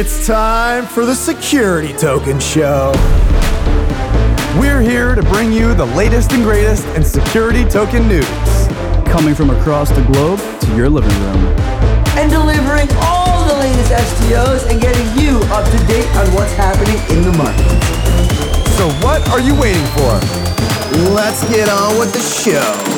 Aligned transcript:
It's 0.00 0.24
time 0.28 0.86
for 0.86 1.04
the 1.04 1.12
Security 1.12 1.92
Token 1.92 2.38
Show. 2.38 2.92
We're 4.56 4.80
here 4.80 5.16
to 5.16 5.22
bring 5.24 5.50
you 5.50 5.74
the 5.74 5.90
latest 5.96 6.30
and 6.30 6.44
greatest 6.44 6.86
in 6.94 7.02
security 7.02 7.64
token 7.64 8.06
news. 8.06 8.24
Coming 9.10 9.34
from 9.34 9.50
across 9.50 9.90
the 9.90 10.02
globe 10.02 10.38
to 10.60 10.76
your 10.76 10.88
living 10.88 11.10
room. 11.10 11.44
And 12.14 12.30
delivering 12.30 12.86
all 13.02 13.44
the 13.48 13.54
latest 13.54 13.90
STOs 13.90 14.70
and 14.70 14.80
getting 14.80 15.04
you 15.20 15.40
up 15.50 15.68
to 15.68 15.86
date 15.88 16.06
on 16.14 16.32
what's 16.32 16.52
happening 16.52 17.00
in 17.10 17.24
the 17.24 17.36
market. 17.36 17.66
So, 18.78 18.86
what 19.04 19.28
are 19.30 19.40
you 19.40 19.60
waiting 19.60 19.84
for? 19.98 20.14
Let's 21.10 21.42
get 21.48 21.68
on 21.68 21.98
with 21.98 22.12
the 22.12 22.20
show. 22.20 22.97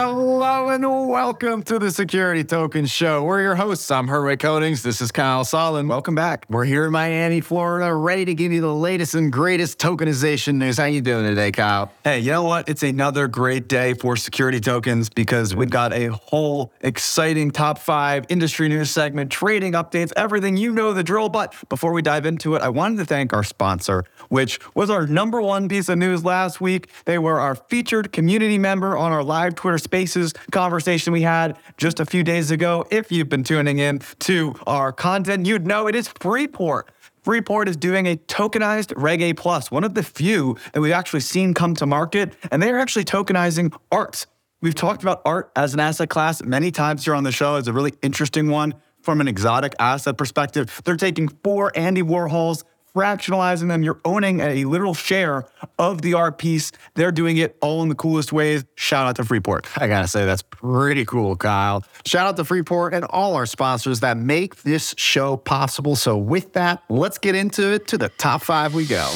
Hello 0.00 0.68
and 0.68 0.84
welcome 1.08 1.64
to 1.64 1.76
the 1.76 1.90
Security 1.90 2.44
Token 2.44 2.86
Show. 2.86 3.24
We're 3.24 3.42
your 3.42 3.56
hosts. 3.56 3.90
I'm 3.90 4.06
Herwig 4.06 4.36
Konings. 4.36 4.82
This 4.82 5.00
is 5.00 5.10
Kyle 5.10 5.42
Sonlin. 5.42 5.88
Welcome 5.88 6.14
back. 6.14 6.46
We're 6.48 6.66
here 6.66 6.84
in 6.84 6.92
Miami, 6.92 7.40
Florida, 7.40 7.92
ready 7.92 8.24
to 8.26 8.32
give 8.32 8.52
you 8.52 8.60
the 8.60 8.72
latest 8.72 9.16
and 9.16 9.32
greatest 9.32 9.80
tokenization 9.80 10.54
news. 10.54 10.76
How 10.76 10.84
you 10.84 11.00
doing 11.00 11.24
today, 11.24 11.50
Kyle? 11.50 11.90
Hey, 12.04 12.20
you 12.20 12.30
know 12.30 12.44
what? 12.44 12.68
It's 12.68 12.84
another 12.84 13.26
great 13.26 13.66
day 13.66 13.94
for 13.94 14.14
security 14.14 14.60
tokens 14.60 15.08
because 15.08 15.56
we've 15.56 15.68
got 15.68 15.92
a 15.92 16.12
whole 16.12 16.72
exciting 16.80 17.50
top 17.50 17.80
five 17.80 18.24
industry 18.28 18.68
news 18.68 18.92
segment, 18.92 19.32
trading 19.32 19.72
updates, 19.72 20.12
everything 20.14 20.56
you 20.56 20.72
know 20.72 20.92
the 20.92 21.02
drill. 21.02 21.28
But 21.28 21.52
before 21.68 21.92
we 21.92 22.02
dive 22.02 22.24
into 22.24 22.54
it, 22.54 22.62
I 22.62 22.68
wanted 22.68 22.98
to 22.98 23.04
thank 23.04 23.32
our 23.32 23.42
sponsor, 23.42 24.04
which 24.28 24.60
was 24.76 24.90
our 24.90 25.08
number 25.08 25.42
one 25.42 25.68
piece 25.68 25.88
of 25.88 25.98
news 25.98 26.24
last 26.24 26.60
week. 26.60 26.88
They 27.04 27.18
were 27.18 27.40
our 27.40 27.56
featured 27.56 28.12
community 28.12 28.58
member 28.58 28.96
on 28.96 29.10
our 29.10 29.24
live 29.24 29.56
Twitter 29.56 29.87
Spaces 29.88 30.34
conversation 30.52 31.14
we 31.14 31.22
had 31.22 31.56
just 31.78 31.98
a 31.98 32.04
few 32.04 32.22
days 32.22 32.50
ago. 32.50 32.84
If 32.90 33.10
you've 33.10 33.30
been 33.30 33.42
tuning 33.42 33.78
in 33.78 34.00
to 34.18 34.54
our 34.66 34.92
content, 34.92 35.46
you'd 35.46 35.66
know 35.66 35.86
it 35.86 35.94
is 35.94 36.08
Freeport. 36.08 36.90
Freeport 37.22 37.70
is 37.70 37.76
doing 37.78 38.06
a 38.06 38.16
tokenized 38.16 38.92
Reg 38.96 39.22
A 39.22 39.32
Plus, 39.32 39.70
one 39.70 39.84
of 39.84 39.94
the 39.94 40.02
few 40.02 40.58
that 40.74 40.82
we've 40.82 40.92
actually 40.92 41.20
seen 41.20 41.54
come 41.54 41.74
to 41.76 41.86
market, 41.86 42.34
and 42.52 42.62
they 42.62 42.70
are 42.70 42.78
actually 42.78 43.06
tokenizing 43.06 43.74
art. 43.90 44.26
We've 44.60 44.74
talked 44.74 45.00
about 45.00 45.22
art 45.24 45.50
as 45.56 45.72
an 45.72 45.80
asset 45.80 46.10
class 46.10 46.42
many 46.42 46.70
times 46.70 47.06
here 47.06 47.14
on 47.14 47.24
the 47.24 47.32
show. 47.32 47.56
It's 47.56 47.66
a 47.66 47.72
really 47.72 47.94
interesting 48.02 48.50
one 48.50 48.74
from 49.00 49.22
an 49.22 49.28
exotic 49.28 49.74
asset 49.78 50.18
perspective. 50.18 50.82
They're 50.84 50.96
taking 50.96 51.28
four 51.28 51.72
Andy 51.74 52.02
Warhols, 52.02 52.62
fractionalizing 52.98 53.68
them. 53.68 53.84
You're 53.84 54.00
owning 54.04 54.40
a 54.40 54.64
literal 54.64 54.92
share 54.94 55.44
of 55.78 56.02
the 56.02 56.14
art 56.14 56.36
piece. 56.38 56.72
They're 56.94 57.12
doing 57.12 57.36
it 57.36 57.56
all 57.60 57.82
in 57.82 57.88
the 57.88 57.94
coolest 57.94 58.32
ways. 58.32 58.64
Shout 58.74 59.06
out 59.06 59.16
to 59.16 59.24
Freeport. 59.24 59.68
I 59.76 59.86
gotta 59.86 60.08
say, 60.08 60.24
that's 60.24 60.42
pretty 60.42 61.04
cool, 61.04 61.36
Kyle. 61.36 61.84
Shout 62.04 62.26
out 62.26 62.36
to 62.36 62.44
Freeport 62.44 62.94
and 62.94 63.04
all 63.04 63.34
our 63.34 63.46
sponsors 63.46 64.00
that 64.00 64.16
make 64.16 64.62
this 64.62 64.96
show 64.98 65.36
possible. 65.36 65.94
So, 65.94 66.16
with 66.16 66.54
that, 66.54 66.82
let's 66.88 67.18
get 67.18 67.36
into 67.36 67.72
it. 67.72 67.86
To 67.88 67.98
the 67.98 68.08
top 68.08 68.42
five 68.42 68.74
we 68.74 68.84
go. 68.84 69.14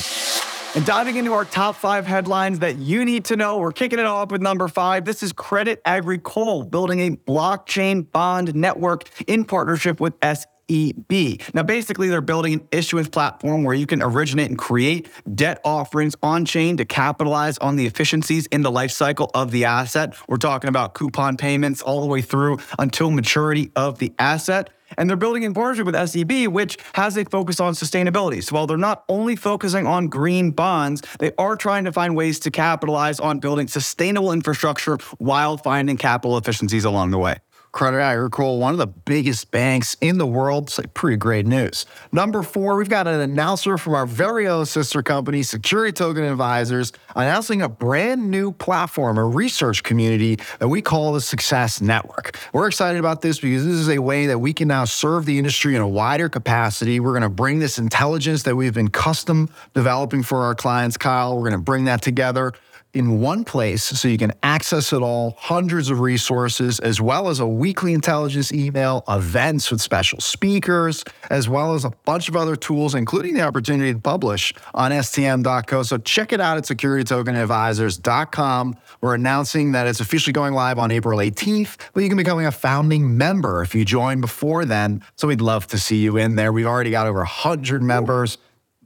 And 0.75 0.87
diving 0.87 1.17
into 1.17 1.35
our 1.35 1.45
top 1.45 1.77
five 1.77 2.07
headlines 2.07 2.61
that 2.61 2.79
you 2.79 3.05
need 3.05 3.27
to 3.27 3.37
know, 3.37 3.59
we're 3.59 3.73
kicking 3.73 3.99
it 3.99 4.07
off 4.07 4.31
with 4.31 4.41
number 4.41 4.69
five. 4.69 5.05
This 5.05 5.23
is 5.23 5.35
Crédit 5.35 5.79
Agricole 5.85 6.63
building 6.63 7.01
a 7.01 7.11
blockchain 7.11 8.11
bond 8.11 8.55
network 8.55 9.05
in 9.27 9.45
partnership 9.45 10.01
with 10.01 10.15
S. 10.23 10.47
EB. 10.69 11.41
Now, 11.55 11.63
basically, 11.63 12.09
they're 12.09 12.21
building 12.21 12.55
an 12.55 12.69
issuance 12.73 13.09
platform 13.09 13.65
where 13.65 13.75
you 13.75 13.87
can 13.87 14.03
originate 14.03 14.49
and 14.49 14.59
create 14.59 15.09
debt 15.35 15.61
offerings 15.65 16.17
on 16.23 16.45
chain 16.45 16.77
to 16.79 16.85
capitalize 16.85 17.59
on 17.59 17.77
the 17.77 17.87
efficiencies 17.87 18.47
in 18.47 18.63
the 18.63 18.71
life 18.71 18.91
cycle 18.91 19.31
of 19.35 19.51
the 19.51 19.65
asset. 19.65 20.15
We're 20.29 20.37
talking 20.37 20.69
about 20.69 20.95
coupon 20.95 21.37
payments 21.37 21.83
all 21.83 22.01
the 22.01 22.07
way 22.07 22.23
through 22.23 22.59
until 22.79 23.11
maturity 23.11 23.71
of 23.77 23.99
the 23.99 24.13
asset. 24.19 24.71
And 24.99 25.09
they're 25.09 25.17
building 25.17 25.43
in 25.43 25.55
partnership 25.55 25.87
with 25.87 26.09
SEB, 26.09 26.49
which 26.49 26.77
has 26.95 27.17
a 27.17 27.25
focus 27.25 27.61
on 27.61 27.75
sustainability. 27.75 28.43
So 28.43 28.55
while 28.55 28.67
they're 28.67 28.77
not 28.77 29.05
only 29.09 29.37
focusing 29.37 29.87
on 29.87 30.09
green 30.09 30.51
bonds, 30.51 31.03
they 31.19 31.33
are 31.39 31.57
trying 31.57 31.85
to 31.85 31.93
find 31.93 32.15
ways 32.17 32.39
to 32.41 32.51
capitalize 32.51 33.19
on 33.21 33.39
building 33.39 33.69
sustainable 33.69 34.33
infrastructure 34.33 34.99
while 35.19 35.57
finding 35.57 35.97
capital 35.97 36.37
efficiencies 36.37 36.85
along 36.85 37.11
the 37.11 37.19
way. 37.19 37.37
Crédit 37.73 38.03
Agricole, 38.03 38.59
one 38.59 38.75
of 38.75 38.79
the 38.79 38.87
biggest 38.87 39.51
banks 39.51 39.97
in 40.03 40.19
the 40.19 40.27
world. 40.27 40.65
It's 40.65 40.77
like 40.77 40.93
pretty 40.93 41.17
great 41.17 41.47
news. 41.47 41.87
Number 42.13 42.43
four, 42.43 42.77
we've 42.77 42.89
got 42.89 43.07
an 43.07 43.19
announcer 43.21 43.79
from 43.79 43.95
our 43.95 44.05
very 44.05 44.47
own 44.47 44.67
sister 44.67 45.03
company, 45.03 45.43
Security 45.43 45.91
Token 45.91 46.23
Advisors, 46.23 46.93
announcing 47.17 47.63
a 47.63 47.71
brand 47.71 48.31
new 48.31 48.53
platform, 48.53 49.17
a 49.17 49.25
research 49.25 49.83
community 49.83 50.39
that 50.59 50.69
we 50.69 50.83
call 50.83 51.15
the 51.15 51.21
Success 51.23 51.81
Network. 51.81 52.39
We're 52.53 52.67
excited 52.67 52.99
about 52.99 53.23
this 53.23 53.41
because 53.41 53.65
this 53.65 53.77
is 53.77 53.89
a 53.89 54.01
way 54.01 54.27
that 54.27 54.39
we 54.39 54.53
can 54.53 54.69
now 54.69 54.85
serve 54.85 55.25
the 55.25 55.39
industry 55.39 55.75
in 55.75 55.81
a 55.81 55.89
wider 55.89 56.29
capacity. 56.29 57.01
We're 57.01 57.13
going 57.13 57.23
to 57.23 57.31
bring 57.31 57.59
this 57.59 57.79
intelligence 57.79 58.43
that 58.43 58.55
we've 58.55 58.75
been 58.75 58.89
custom 58.91 59.49
developing 59.73 60.23
for 60.23 60.43
our 60.43 60.55
clients, 60.55 60.99
Kyle. 60.99 61.37
We're 61.37 61.49
going 61.49 61.61
to 61.61 61.65
bring 61.65 61.87
that 61.87 62.03
together 62.03 62.53
in 62.95 63.21
one 63.21 63.45
place 63.45 63.83
so 63.83 64.09
you 64.09 64.19
can 64.19 64.33
access 64.43 64.93
it 64.93 65.01
all, 65.01 65.35
hundreds 65.39 65.91
of 65.91 66.01
resources, 66.01 66.79
as 66.81 67.01
well 67.01 67.29
as 67.29 67.41
a 67.41 67.47
weekly 67.47 67.95
intelligence 67.95 68.53
email, 68.53 69.05
events 69.09 69.71
with 69.71 69.81
special 69.81 70.21
speakers, 70.21 71.05
as 71.31 71.49
well 71.49 71.75
as 71.75 71.85
a 71.85 71.91
bunch 72.05 72.29
of 72.29 72.37
other 72.37 72.57
tools, 72.57 72.95
including 72.95 73.35
the 73.35 73.41
opportunity 73.41 73.93
to 73.93 73.99
publish 73.99 74.53
on 74.75 74.91
stm.co. 74.91 75.83
So 75.83 75.99
check 75.99 76.33
it 76.33 76.41
out 76.41 76.59
at 76.59 76.65
securitytokenadvisors.com. 76.65 78.77
We're 79.01 79.15
announcing 79.15 79.73
that 79.73 79.87
it's 79.87 80.01
officially 80.01 80.33
going 80.33 80.55
live 80.55 80.79
on 80.79 80.91
April 80.91 81.19
18th, 81.19 81.77
but 81.95 82.03
you 82.03 82.09
can 82.09 82.19
become 82.19 82.41
a 82.41 82.53
founding 82.53 83.17
member 83.17 83.63
if 83.63 83.75
you 83.75 83.85
join 83.85 84.21
before 84.21 84.65
then. 84.65 85.03
So 85.17 85.29
we'd 85.29 85.41
love 85.41 85.67
to 85.69 85.79
see 85.79 85.99
you 85.99 86.17
in 86.17 86.37
there. 86.37 86.53
We've 86.53 86.67
already 86.67 86.91
got 86.91 87.07
over 87.07 87.21
100 87.21 87.83
members 87.83 88.39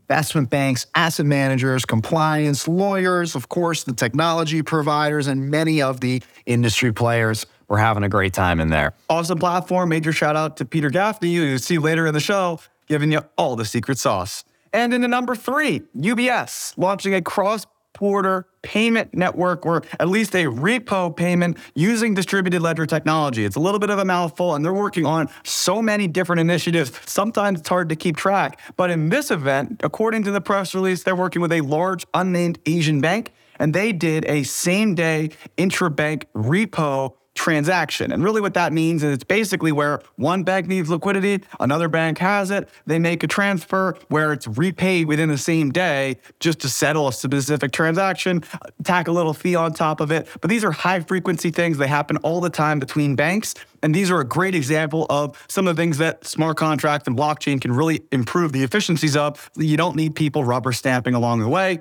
investment 0.08 0.50
banks, 0.50 0.86
asset 0.94 1.26
managers, 1.26 1.84
compliance, 1.84 2.68
lawyers, 2.68 3.34
of 3.34 3.48
course, 3.48 3.82
the 3.82 3.92
technology 3.92 4.62
providers, 4.62 5.26
and 5.26 5.50
many 5.50 5.82
of 5.82 6.00
the 6.00 6.22
industry 6.46 6.92
players. 6.92 7.44
We're 7.68 7.78
having 7.78 8.04
a 8.04 8.08
great 8.08 8.32
time 8.32 8.60
in 8.60 8.68
there. 8.68 8.94
Awesome 9.10 9.38
platform. 9.38 9.88
Major 9.88 10.12
shout 10.12 10.36
out 10.36 10.56
to 10.58 10.64
Peter 10.64 10.90
Gaffney, 10.90 11.34
who 11.34 11.42
you 11.42 11.58
see 11.58 11.78
later 11.78 12.06
in 12.06 12.14
the 12.14 12.20
show, 12.20 12.60
giving 12.86 13.10
you 13.10 13.22
all 13.36 13.56
the 13.56 13.64
secret 13.64 13.98
sauce. 13.98 14.44
And 14.72 14.94
in 14.94 15.00
the 15.00 15.08
number 15.08 15.34
three, 15.34 15.82
UBS 15.96 16.74
launching 16.76 17.12
a 17.12 17.22
cross 17.22 17.66
border 17.98 18.46
payment 18.62 19.14
network 19.14 19.64
or 19.64 19.82
at 20.00 20.08
least 20.08 20.34
a 20.34 20.44
repo 20.44 21.14
payment 21.14 21.56
using 21.74 22.14
distributed 22.14 22.60
ledger 22.60 22.86
technology. 22.86 23.44
It's 23.44 23.56
a 23.56 23.60
little 23.60 23.78
bit 23.78 23.90
of 23.90 23.98
a 23.98 24.04
mouthful 24.04 24.54
and 24.54 24.64
they're 24.64 24.74
working 24.74 25.06
on 25.06 25.28
so 25.44 25.80
many 25.80 26.08
different 26.08 26.40
initiatives. 26.40 26.92
Sometimes 27.06 27.60
it's 27.60 27.68
hard 27.68 27.88
to 27.90 27.96
keep 27.96 28.16
track. 28.16 28.60
But 28.76 28.90
in 28.90 29.08
this 29.08 29.30
event, 29.30 29.80
according 29.84 30.24
to 30.24 30.30
the 30.30 30.40
press 30.40 30.74
release, 30.74 31.02
they're 31.02 31.16
working 31.16 31.42
with 31.42 31.52
a 31.52 31.60
large 31.60 32.04
unnamed 32.14 32.58
Asian 32.66 33.00
bank 33.00 33.32
and 33.58 33.72
they 33.74 33.92
did 33.92 34.24
a 34.26 34.42
same 34.42 34.94
day 34.94 35.30
intra-bank 35.56 36.26
repo 36.34 37.14
transaction. 37.36 38.10
And 38.10 38.24
really, 38.24 38.40
what 38.40 38.54
that 38.54 38.72
means 38.72 39.02
is 39.02 39.14
it's 39.14 39.24
basically 39.24 39.72
where 39.72 40.00
one 40.16 40.42
bank 40.42 40.66
needs 40.66 40.90
liquidity, 40.90 41.44
another 41.60 41.88
bank 41.88 42.18
has 42.18 42.50
it, 42.50 42.68
they 42.86 42.98
make 42.98 43.22
a 43.22 43.26
transfer 43.26 43.96
where 44.08 44.32
it's 44.32 44.46
repaid 44.48 45.06
within 45.06 45.28
the 45.28 45.38
same 45.38 45.70
day 45.70 46.16
just 46.40 46.58
to 46.60 46.68
settle 46.68 47.08
a 47.08 47.12
specific 47.12 47.72
transaction, 47.72 48.42
tack 48.82 49.08
a 49.08 49.12
little 49.12 49.34
fee 49.34 49.54
on 49.54 49.72
top 49.72 50.00
of 50.00 50.10
it. 50.10 50.28
But 50.40 50.50
these 50.50 50.64
are 50.64 50.72
high 50.72 51.00
frequency 51.00 51.50
things, 51.50 51.78
they 51.78 51.86
happen 51.86 52.16
all 52.18 52.40
the 52.40 52.50
time 52.50 52.80
between 52.80 53.14
banks. 53.14 53.54
And 53.82 53.94
these 53.94 54.10
are 54.10 54.20
a 54.20 54.24
great 54.24 54.54
example 54.54 55.06
of 55.10 55.44
some 55.48 55.68
of 55.68 55.76
the 55.76 55.82
things 55.82 55.98
that 55.98 56.26
smart 56.26 56.56
contracts 56.56 57.06
and 57.06 57.16
blockchain 57.16 57.60
can 57.60 57.72
really 57.72 58.02
improve 58.10 58.52
the 58.52 58.64
efficiencies 58.64 59.16
of. 59.16 59.50
You 59.56 59.76
don't 59.76 59.94
need 59.94 60.14
people 60.14 60.42
rubber 60.42 60.72
stamping 60.72 61.14
along 61.14 61.40
the 61.40 61.48
way. 61.48 61.80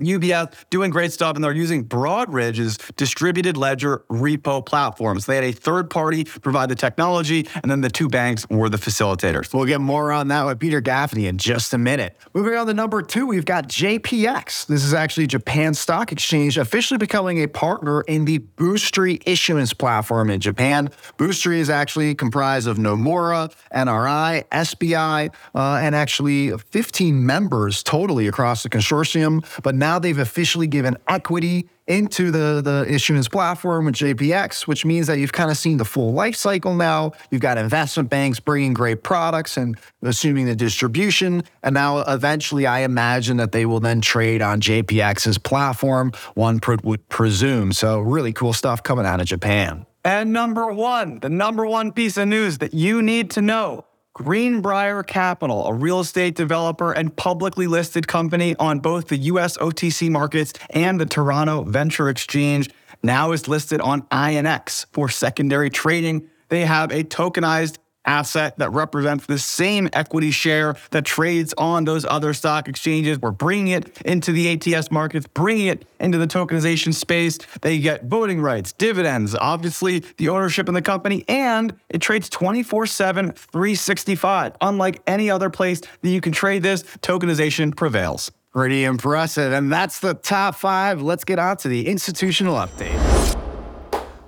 UBS 0.00 0.54
doing 0.70 0.90
great 0.90 1.12
stuff, 1.12 1.36
and 1.36 1.44
they're 1.44 1.52
using 1.52 1.84
Broadridge's 1.84 2.78
distributed 2.96 3.56
ledger 3.56 4.04
repo 4.10 4.64
platforms. 4.64 5.26
They 5.26 5.34
had 5.34 5.44
a 5.44 5.52
third 5.52 5.90
party 5.90 6.24
provide 6.24 6.68
the 6.68 6.74
technology, 6.74 7.46
and 7.62 7.70
then 7.70 7.82
the 7.82 7.90
two 7.90 8.08
banks 8.08 8.48
were 8.48 8.68
the 8.68 8.78
facilitators. 8.78 9.52
We'll 9.52 9.66
get 9.66 9.80
more 9.80 10.10
on 10.12 10.28
that 10.28 10.46
with 10.46 10.58
Peter 10.58 10.80
Gaffney 10.80 11.26
in 11.26 11.38
just 11.38 11.74
a 11.74 11.78
minute. 11.78 12.16
Moving 12.34 12.54
on 12.54 12.66
to 12.66 12.74
number 12.74 13.02
two, 13.02 13.26
we've 13.26 13.44
got 13.44 13.68
JPX. 13.68 14.66
This 14.66 14.82
is 14.82 14.94
actually 14.94 15.26
Japan 15.26 15.74
Stock 15.74 16.10
Exchange 16.10 16.56
officially 16.58 16.98
becoming 16.98 17.42
a 17.42 17.46
partner 17.46 18.00
in 18.02 18.24
the 18.24 18.38
Boostry 18.38 19.22
issuance 19.26 19.72
platform 19.72 20.30
in 20.30 20.40
Japan. 20.40 20.88
Boostry 21.18 21.58
is 21.58 21.70
actually 21.70 22.14
comprised 22.14 22.66
of 22.66 22.78
Nomura, 22.78 23.52
NRI, 23.74 24.44
SBI, 24.50 25.32
uh, 25.54 25.80
and 25.82 25.94
actually 25.94 26.56
15 26.56 27.24
members 27.24 27.82
totally 27.82 28.26
across 28.26 28.62
the 28.62 28.70
consortium. 28.70 29.44
But 29.62 29.74
now 29.82 29.98
they've 29.98 30.18
officially 30.18 30.68
given 30.68 30.96
equity 31.08 31.68
into 31.88 32.30
the, 32.30 32.62
the 32.62 32.86
issuance 32.88 33.26
platform 33.26 33.86
with 33.86 33.96
JPX, 33.96 34.68
which 34.68 34.84
means 34.84 35.08
that 35.08 35.18
you've 35.18 35.32
kind 35.32 35.50
of 35.50 35.56
seen 35.56 35.76
the 35.78 35.84
full 35.84 36.12
life 36.12 36.36
cycle 36.36 36.74
now. 36.74 37.12
You've 37.30 37.40
got 37.40 37.58
investment 37.58 38.08
banks 38.08 38.38
bringing 38.38 38.72
great 38.72 39.02
products 39.02 39.56
and 39.56 39.76
assuming 40.00 40.46
the 40.46 40.54
distribution. 40.54 41.42
And 41.64 41.74
now, 41.74 41.98
eventually, 41.98 42.66
I 42.66 42.80
imagine 42.80 43.36
that 43.38 43.50
they 43.50 43.66
will 43.66 43.80
then 43.80 44.00
trade 44.00 44.40
on 44.40 44.60
JPX's 44.60 45.38
platform, 45.38 46.12
one 46.34 46.60
would 46.84 47.08
presume. 47.08 47.72
So, 47.72 47.98
really 47.98 48.32
cool 48.32 48.52
stuff 48.52 48.82
coming 48.84 49.04
out 49.04 49.20
of 49.20 49.26
Japan. 49.26 49.84
And 50.04 50.32
number 50.32 50.72
one, 50.72 51.18
the 51.20 51.28
number 51.28 51.66
one 51.66 51.92
piece 51.92 52.16
of 52.16 52.28
news 52.28 52.58
that 52.58 52.74
you 52.74 53.02
need 53.02 53.30
to 53.32 53.42
know 53.42 53.84
Greenbriar 54.14 55.06
Capital, 55.06 55.66
a 55.66 55.72
real 55.72 56.00
estate 56.00 56.34
developer 56.34 56.92
and 56.92 57.16
publicly 57.16 57.66
listed 57.66 58.06
company 58.06 58.54
on 58.56 58.78
both 58.78 59.08
the 59.08 59.16
US 59.16 59.56
OTC 59.56 60.10
markets 60.10 60.52
and 60.68 61.00
the 61.00 61.06
Toronto 61.06 61.62
Venture 61.64 62.10
Exchange, 62.10 62.68
now 63.02 63.32
is 63.32 63.48
listed 63.48 63.80
on 63.80 64.02
INX 64.02 64.84
for 64.92 65.08
secondary 65.08 65.70
trading. 65.70 66.28
They 66.50 66.66
have 66.66 66.92
a 66.92 67.04
tokenized 67.04 67.78
asset 68.04 68.58
that 68.58 68.70
represents 68.70 69.26
the 69.26 69.38
same 69.38 69.88
equity 69.92 70.30
share 70.30 70.76
that 70.90 71.04
trades 71.04 71.54
on 71.58 71.84
those 71.84 72.04
other 72.04 72.34
stock 72.34 72.68
exchanges. 72.68 73.18
We're 73.18 73.30
bringing 73.30 73.68
it 73.68 74.00
into 74.02 74.32
the 74.32 74.52
ATS 74.52 74.90
markets, 74.90 75.26
bringing 75.34 75.66
it 75.66 75.86
into 76.00 76.18
the 76.18 76.26
tokenization 76.26 76.94
space. 76.94 77.38
They 77.60 77.78
get 77.78 78.04
voting 78.04 78.40
rights, 78.40 78.72
dividends, 78.72 79.34
obviously 79.34 80.00
the 80.16 80.28
ownership 80.28 80.68
in 80.68 80.74
the 80.74 80.82
company, 80.82 81.24
and 81.28 81.74
it 81.88 82.00
trades 82.00 82.28
24 82.28 82.86
7, 82.86 83.32
365. 83.32 84.56
Unlike 84.60 85.02
any 85.06 85.30
other 85.30 85.50
place 85.50 85.80
that 85.80 86.08
you 86.08 86.20
can 86.20 86.32
trade 86.32 86.62
this, 86.62 86.82
tokenization 87.02 87.76
prevails. 87.76 88.30
Pretty 88.52 88.84
impressive. 88.84 89.52
And 89.52 89.72
that's 89.72 90.00
the 90.00 90.12
top 90.14 90.56
five. 90.56 91.00
Let's 91.00 91.24
get 91.24 91.38
on 91.38 91.56
to 91.58 91.68
the 91.68 91.86
institutional 91.88 92.56
update. 92.56 93.11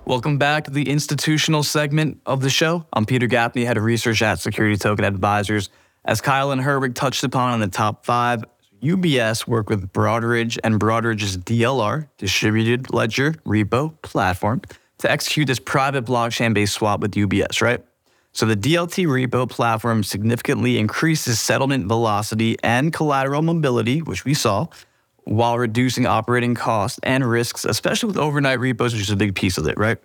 Welcome 0.06 0.36
back 0.36 0.64
to 0.64 0.70
the 0.70 0.90
institutional 0.90 1.62
segment 1.62 2.20
of 2.26 2.42
the 2.42 2.50
show. 2.50 2.84
I'm 2.92 3.06
Peter 3.06 3.26
Gaffney, 3.26 3.64
head 3.64 3.78
of 3.78 3.84
research 3.84 4.20
at 4.20 4.38
Security 4.38 4.76
Token 4.76 5.02
Advisors. 5.02 5.70
As 6.04 6.20
Kyle 6.20 6.50
and 6.50 6.60
Herwig 6.60 6.94
touched 6.94 7.24
upon 7.24 7.54
in 7.54 7.60
the 7.60 7.74
top 7.74 8.04
five, 8.04 8.44
UBS 8.82 9.46
worked 9.46 9.70
with 9.70 9.90
Broadridge 9.94 10.58
and 10.62 10.78
Broadridge's 10.78 11.38
DLR, 11.38 12.10
Distributed 12.18 12.92
Ledger 12.92 13.32
Repo 13.46 14.00
platform, 14.02 14.60
to 14.98 15.10
execute 15.10 15.46
this 15.46 15.58
private 15.58 16.04
blockchain 16.04 16.52
based 16.52 16.74
swap 16.74 17.00
with 17.00 17.12
UBS, 17.12 17.62
right? 17.62 17.82
So 18.32 18.44
the 18.44 18.56
DLT 18.56 19.06
repo 19.06 19.48
platform 19.48 20.02
significantly 20.02 20.76
increases 20.76 21.40
settlement 21.40 21.86
velocity 21.86 22.58
and 22.62 22.92
collateral 22.92 23.40
mobility, 23.40 24.02
which 24.02 24.26
we 24.26 24.34
saw, 24.34 24.66
while 25.24 25.58
reducing 25.58 26.06
operating 26.06 26.54
costs 26.54 27.00
and 27.02 27.28
risks, 27.28 27.64
especially 27.64 28.08
with 28.08 28.16
overnight 28.16 28.60
repos, 28.60 28.92
which 28.92 29.02
is 29.02 29.10
a 29.10 29.16
big 29.16 29.34
piece 29.34 29.58
of 29.58 29.66
it, 29.66 29.78
right? 29.78 29.98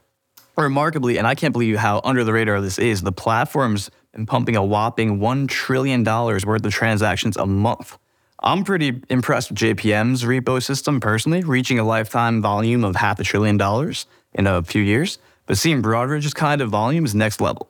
Remarkably, 0.57 1.17
and 1.17 1.25
I 1.25 1.35
can't 1.35 1.53
believe 1.53 1.77
how 1.77 2.01
under 2.03 2.23
the 2.23 2.33
radar 2.33 2.59
this 2.61 2.79
is, 2.79 3.01
the 3.01 3.11
platform's 3.11 3.89
been 4.13 4.25
pumping 4.25 4.55
a 4.55 4.63
whopping 4.63 5.19
$1 5.19 5.47
trillion 5.47 6.03
worth 6.03 6.65
of 6.65 6.73
transactions 6.73 7.37
a 7.37 7.45
month. 7.45 7.97
I'm 8.41 8.63
pretty 8.63 9.01
impressed 9.09 9.51
with 9.51 9.59
JPM's 9.59 10.23
repo 10.23 10.63
system 10.63 10.99
personally, 10.99 11.43
reaching 11.43 11.79
a 11.79 11.83
lifetime 11.83 12.41
volume 12.41 12.83
of 12.83 12.95
half 12.95 13.19
a 13.19 13.23
trillion 13.23 13.57
dollars 13.57 14.05
in 14.33 14.47
a 14.47 14.63
few 14.63 14.81
years. 14.81 15.17
But 15.45 15.57
seeing 15.57 15.81
Broadridge's 15.81 16.33
kind 16.33 16.61
of 16.61 16.69
volume 16.69 17.05
is 17.05 17.15
next 17.15 17.41
level. 17.41 17.69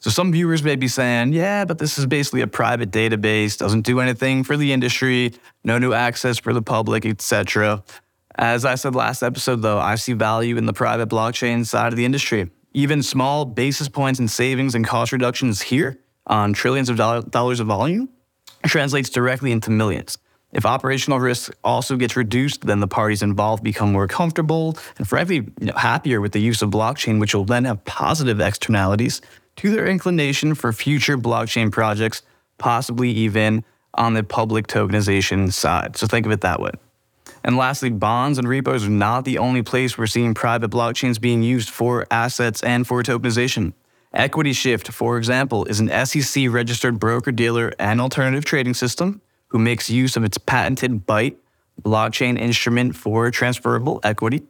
So 0.00 0.10
some 0.10 0.30
viewers 0.30 0.62
may 0.62 0.76
be 0.76 0.86
saying, 0.86 1.32
yeah, 1.32 1.64
but 1.64 1.78
this 1.78 1.98
is 1.98 2.06
basically 2.06 2.40
a 2.40 2.46
private 2.46 2.92
database, 2.92 3.58
doesn't 3.58 3.80
do 3.82 3.98
anything 3.98 4.44
for 4.44 4.56
the 4.56 4.72
industry, 4.72 5.32
no 5.64 5.78
new 5.78 5.92
access 5.92 6.38
for 6.38 6.52
the 6.52 6.62
public, 6.62 7.04
etc. 7.04 7.82
As 8.36 8.64
I 8.64 8.76
said 8.76 8.94
last 8.94 9.24
episode, 9.24 9.62
though, 9.62 9.80
I 9.80 9.96
see 9.96 10.12
value 10.12 10.56
in 10.56 10.66
the 10.66 10.72
private 10.72 11.08
blockchain 11.08 11.66
side 11.66 11.92
of 11.92 11.96
the 11.96 12.04
industry. 12.04 12.48
Even 12.72 13.02
small 13.02 13.44
basis 13.44 13.88
points 13.88 14.20
in 14.20 14.28
savings 14.28 14.76
and 14.76 14.86
cost 14.86 15.10
reductions 15.10 15.62
here 15.62 15.98
on 16.28 16.52
trillions 16.52 16.88
of 16.88 16.96
dollars 16.96 17.58
of 17.58 17.66
volume 17.66 18.08
translates 18.66 19.10
directly 19.10 19.50
into 19.50 19.70
millions. 19.70 20.16
If 20.52 20.64
operational 20.64 21.18
risk 21.18 21.52
also 21.64 21.96
gets 21.96 22.16
reduced, 22.16 22.64
then 22.64 22.80
the 22.80 22.88
parties 22.88 23.22
involved 23.22 23.62
become 23.62 23.92
more 23.92 24.06
comfortable 24.06 24.78
and 24.96 25.06
frankly 25.06 25.36
you 25.60 25.66
know, 25.66 25.74
happier 25.74 26.20
with 26.20 26.32
the 26.32 26.40
use 26.40 26.62
of 26.62 26.70
blockchain, 26.70 27.20
which 27.20 27.34
will 27.34 27.44
then 27.44 27.64
have 27.64 27.84
positive 27.84 28.40
externalities 28.40 29.20
to 29.58 29.70
their 29.70 29.86
inclination 29.86 30.54
for 30.54 30.72
future 30.72 31.18
blockchain 31.18 31.70
projects, 31.70 32.22
possibly 32.58 33.10
even 33.10 33.64
on 33.94 34.14
the 34.14 34.22
public 34.22 34.66
tokenization 34.66 35.52
side. 35.52 35.96
So 35.96 36.06
think 36.06 36.26
of 36.26 36.32
it 36.32 36.40
that 36.42 36.60
way. 36.60 36.70
And 37.44 37.56
lastly, 37.56 37.90
bonds 37.90 38.38
and 38.38 38.48
repos 38.48 38.86
are 38.86 38.90
not 38.90 39.24
the 39.24 39.38
only 39.38 39.62
place 39.62 39.96
we're 39.96 40.06
seeing 40.06 40.34
private 40.34 40.70
blockchains 40.70 41.20
being 41.20 41.42
used 41.42 41.70
for 41.70 42.06
assets 42.10 42.62
and 42.62 42.86
for 42.86 43.02
tokenization. 43.02 43.72
Equity 44.12 44.52
Shift, 44.52 44.90
for 44.90 45.18
example, 45.18 45.64
is 45.66 45.80
an 45.80 46.06
SEC 46.06 46.48
registered 46.50 46.98
broker 46.98 47.32
dealer 47.32 47.72
and 47.78 48.00
alternative 48.00 48.44
trading 48.44 48.74
system 48.74 49.20
who 49.48 49.58
makes 49.58 49.90
use 49.90 50.16
of 50.16 50.24
its 50.24 50.38
patented 50.38 51.06
Byte 51.06 51.36
blockchain 51.82 52.38
instrument 52.38 52.96
for 52.96 53.30
transferable 53.30 54.00
equity 54.02 54.42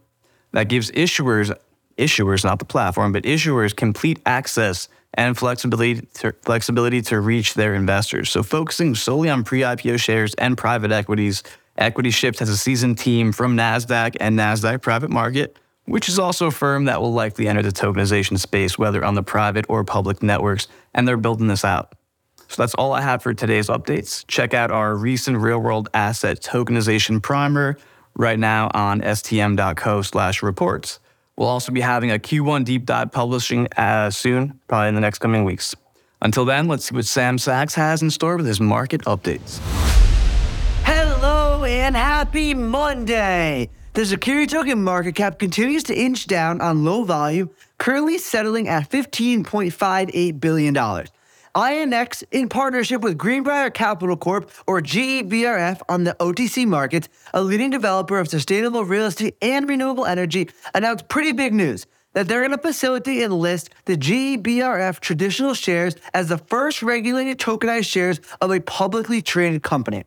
that 0.53 0.69
gives 0.69 0.91
issuers, 0.93 1.55
issuers, 1.99 2.45
not 2.45 2.59
the 2.59 2.65
platform, 2.65 3.13
but 3.13 3.25
issuers 3.25 3.75
complete 3.75 4.21
access 4.25 4.89
and 5.15 5.37
flexibility 5.37 6.01
to, 6.15 6.33
flexibility 6.43 7.03
to 7.03 7.21
reach 7.21 7.55
their 7.55 7.75
investors. 7.75 8.31
So, 8.31 8.43
focusing 8.43 8.95
solely 8.95 9.29
on 9.31 9.45
pre 9.45 9.61
IPO 9.61 9.99
shares 10.01 10.35
and 10.35 10.57
private 10.57 10.93
equities, 10.93 11.43
Equity 11.77 12.11
Shift 12.11 12.41
has 12.41 12.49
a 12.49 12.57
seasoned 12.57 12.99
team 12.99 13.33
from 13.33 13.57
NASDAQ 13.57 14.17
and 14.21 14.39
NASDAQ 14.39 14.83
Private 14.83 15.11
Market, 15.11 15.57
which 15.85 16.09
is 16.09 16.19
also 16.19 16.49
a 16.49 16.51
firm 16.51 16.87
that 16.87 17.01
will 17.01 17.13
likely 17.13 17.49
enter 17.49 17.63
the 17.63 17.71
tokenization 17.71 18.39
space, 18.39 18.79
whether 18.79 19.05
on 19.05 19.15
the 19.15 19.23
private 19.23 19.65
or 19.69 19.85
public 19.85 20.23
networks, 20.23 20.67
and 20.93 21.07
they're 21.07 21.17
building 21.17 21.47
this 21.47 21.65
out. 21.65 21.95
So 22.49 22.63
that's 22.63 22.75
all 22.75 22.93
I 22.93 23.03
have 23.03 23.23
for 23.23 23.33
today's 23.33 23.69
updates. 23.69 24.27
Check 24.27 24.55
out 24.55 24.71
our 24.71 24.97
recent 24.97 25.39
real 25.39 25.61
world 25.61 25.89
asset 25.95 26.41
tokenization 26.41 27.23
primer 27.23 27.79
right 28.17 28.39
now 28.39 28.71
on 28.75 29.01
stm.co 29.01 30.03
slash 30.03 30.43
reports. 30.43 30.99
We'll 31.39 31.49
also 31.49 31.71
be 31.71 31.81
having 31.81 32.11
a 32.11 32.19
Q1 32.19 32.65
deep 32.65 32.85
dive 32.85 33.13
publishing 33.13 33.69
uh, 33.77 34.11
soon, 34.11 34.59
probably 34.67 34.89
in 34.89 34.97
the 34.97 35.01
next 35.01 35.21
coming 35.21 35.45
weeks. 35.45 35.73
Until 36.21 36.45
then, 36.45 36.67
let's 36.67 36.87
see 36.87 36.97
what 36.97 37.05
Sam 37.05 37.39
Sachs 37.39 37.77
has 37.77 38.03
in 38.03 38.11
store 38.11 38.37
with 38.37 38.47
his 38.47 38.61
market 38.61 39.03
updates. 39.03 39.61
Hello 40.83 41.63
and 41.63 41.95
happy 41.95 42.55
Monday! 42.55 43.71
The 43.95 44.05
security 44.05 44.49
token 44.49 44.83
market 44.83 45.15
cap 45.15 45.39
continues 45.39 45.85
to 45.85 45.97
inch 45.97 46.27
down 46.27 46.61
on 46.61 46.85
low 46.85 47.05
volume, 47.05 47.51
currently 47.79 48.19
settling 48.19 48.67
at 48.67 48.91
$15.58 48.91 50.41
billion. 50.41 50.75
INX, 51.59 52.23
in 52.31 52.49
partnership 52.49 53.01
with 53.01 53.19
Greenbriar 53.19 53.75
Capital 53.75 54.17
Corp, 54.17 54.49
or 54.69 54.81
GEBRF, 54.81 55.81
on 55.89 56.05
the 56.05 56.15
OTC 56.21 56.65
markets, 56.65 57.09
a 57.35 57.43
leading 57.43 57.71
developer 57.71 58.21
of 58.21 58.29
sustainable 58.29 58.85
real 58.85 59.07
estate 59.07 59.37
and 59.43 59.69
renewable 59.69 60.07
energy, 60.07 60.49
announced 60.73 61.09
pretty 61.09 61.33
big 61.33 61.53
news 61.53 61.85
that 62.15 62.29
they're 62.29 62.43
going 62.43 62.53
to 62.53 62.59
facilitate 62.59 63.25
and 63.25 63.35
list 63.35 63.71
the 63.87 63.97
GEBRF 63.97 65.01
traditional 65.01 65.53
shares 65.53 65.97
as 66.15 66.29
the 66.29 66.39
first 66.39 66.81
regulated 66.81 67.41
tokenized 67.41 67.91
shares 67.91 68.21
of 68.41 68.53
a 68.53 68.61
publicly 68.61 69.21
traded 69.21 69.65
company. 69.65 70.05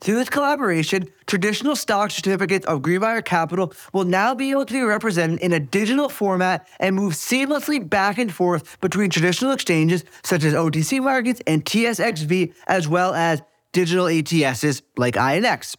Through 0.00 0.16
this 0.16 0.28
collaboration, 0.28 1.08
traditional 1.26 1.76
stock 1.76 2.10
certificates 2.10 2.66
of 2.66 2.82
Greenbriar 2.82 3.24
Capital 3.24 3.72
will 3.92 4.04
now 4.04 4.34
be 4.34 4.50
able 4.50 4.66
to 4.66 4.72
be 4.72 4.82
represented 4.82 5.40
in 5.40 5.52
a 5.52 5.60
digital 5.60 6.08
format 6.08 6.68
and 6.78 6.94
move 6.94 7.14
seamlessly 7.14 7.88
back 7.88 8.18
and 8.18 8.32
forth 8.32 8.80
between 8.80 9.10
traditional 9.10 9.52
exchanges 9.52 10.04
such 10.22 10.44
as 10.44 10.52
OTC 10.52 11.02
markets 11.02 11.40
and 11.46 11.64
TSXV, 11.64 12.54
as 12.66 12.86
well 12.86 13.14
as 13.14 13.42
digital 13.72 14.06
ATSs 14.06 14.82
like 14.96 15.14
INX. 15.14 15.76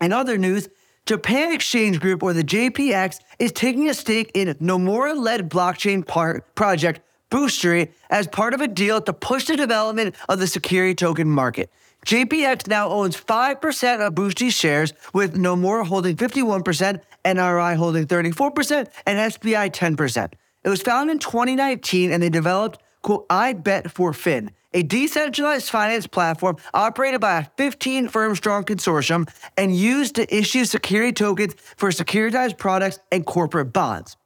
In 0.00 0.12
other 0.12 0.38
news, 0.38 0.68
Japan 1.06 1.52
Exchange 1.52 2.00
Group, 2.00 2.22
or 2.22 2.32
the 2.32 2.42
JPX, 2.42 3.20
is 3.38 3.52
taking 3.52 3.88
a 3.88 3.94
stake 3.94 4.32
in 4.34 4.48
Nomura 4.54 5.16
led 5.16 5.48
blockchain 5.48 6.04
part 6.04 6.52
project 6.56 7.00
Boostry 7.30 7.90
as 8.08 8.26
part 8.28 8.54
of 8.54 8.60
a 8.60 8.68
deal 8.68 9.00
to 9.00 9.12
push 9.12 9.46
the 9.46 9.56
development 9.56 10.14
of 10.28 10.38
the 10.38 10.46
security 10.46 10.94
token 10.94 11.28
market. 11.28 11.70
JPX 12.06 12.68
now 12.68 12.88
owns 12.88 13.16
5% 13.16 14.06
of 14.06 14.14
Boostry's 14.14 14.54
shares, 14.54 14.92
with 15.12 15.34
Nomura 15.34 15.84
holding 15.84 16.14
51%, 16.14 17.00
NRI 17.24 17.74
holding 17.74 18.06
34%, 18.06 18.88
and 19.06 19.32
SBI 19.32 19.72
10%. 19.72 20.32
It 20.62 20.68
was 20.68 20.82
founded 20.82 21.14
in 21.14 21.18
2019 21.18 22.12
and 22.12 22.22
they 22.22 22.28
developed, 22.28 22.80
quote, 23.02 23.28
iBet 23.28 23.90
for 23.90 24.12
Fin, 24.12 24.52
a 24.72 24.84
decentralized 24.84 25.68
finance 25.68 26.06
platform 26.06 26.58
operated 26.74 27.20
by 27.20 27.38
a 27.40 27.44
15 27.56 28.06
firm 28.06 28.36
strong 28.36 28.62
consortium 28.62 29.28
and 29.56 29.74
used 29.74 30.14
to 30.14 30.32
issue 30.32 30.64
security 30.64 31.12
tokens 31.12 31.54
for 31.76 31.90
securitized 31.90 32.56
products 32.56 33.00
and 33.10 33.26
corporate 33.26 33.72
bonds. 33.72 34.16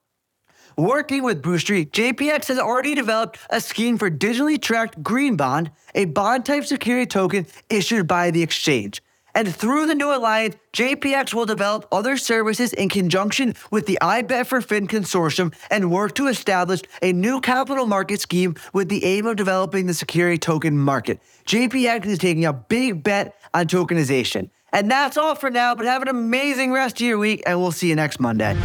Working 0.80 1.24
with 1.24 1.42
Boostry, 1.42 1.90
JPX 1.90 2.48
has 2.48 2.58
already 2.58 2.94
developed 2.94 3.38
a 3.50 3.60
scheme 3.60 3.98
for 3.98 4.10
digitally 4.10 4.58
tracked 4.58 5.02
green 5.02 5.36
bond, 5.36 5.70
a 5.94 6.06
bond 6.06 6.46
type 6.46 6.64
security 6.64 7.04
token 7.04 7.46
issued 7.68 8.06
by 8.06 8.30
the 8.30 8.42
exchange. 8.42 9.02
And 9.34 9.54
through 9.54 9.88
the 9.88 9.94
new 9.94 10.10
alliance, 10.10 10.56
JPX 10.72 11.34
will 11.34 11.44
develop 11.44 11.86
other 11.92 12.16
services 12.16 12.72
in 12.72 12.88
conjunction 12.88 13.56
with 13.70 13.84
the 13.84 13.98
iBet 14.00 14.46
for 14.46 14.62
Fin 14.62 14.88
consortium 14.88 15.54
and 15.70 15.90
work 15.90 16.14
to 16.14 16.28
establish 16.28 16.80
a 17.02 17.12
new 17.12 17.42
capital 17.42 17.84
market 17.84 18.22
scheme 18.22 18.54
with 18.72 18.88
the 18.88 19.04
aim 19.04 19.26
of 19.26 19.36
developing 19.36 19.86
the 19.86 19.92
security 19.92 20.38
token 20.38 20.78
market. 20.78 21.20
JPX 21.44 22.06
is 22.06 22.18
taking 22.18 22.46
a 22.46 22.54
big 22.54 23.02
bet 23.02 23.38
on 23.52 23.66
tokenization. 23.66 24.48
And 24.72 24.90
that's 24.90 25.18
all 25.18 25.34
for 25.34 25.50
now, 25.50 25.74
but 25.74 25.84
have 25.84 26.00
an 26.00 26.08
amazing 26.08 26.72
rest 26.72 27.02
of 27.02 27.06
your 27.06 27.18
week, 27.18 27.42
and 27.44 27.60
we'll 27.60 27.70
see 27.70 27.90
you 27.90 27.96
next 27.96 28.18
Monday. 28.18 28.56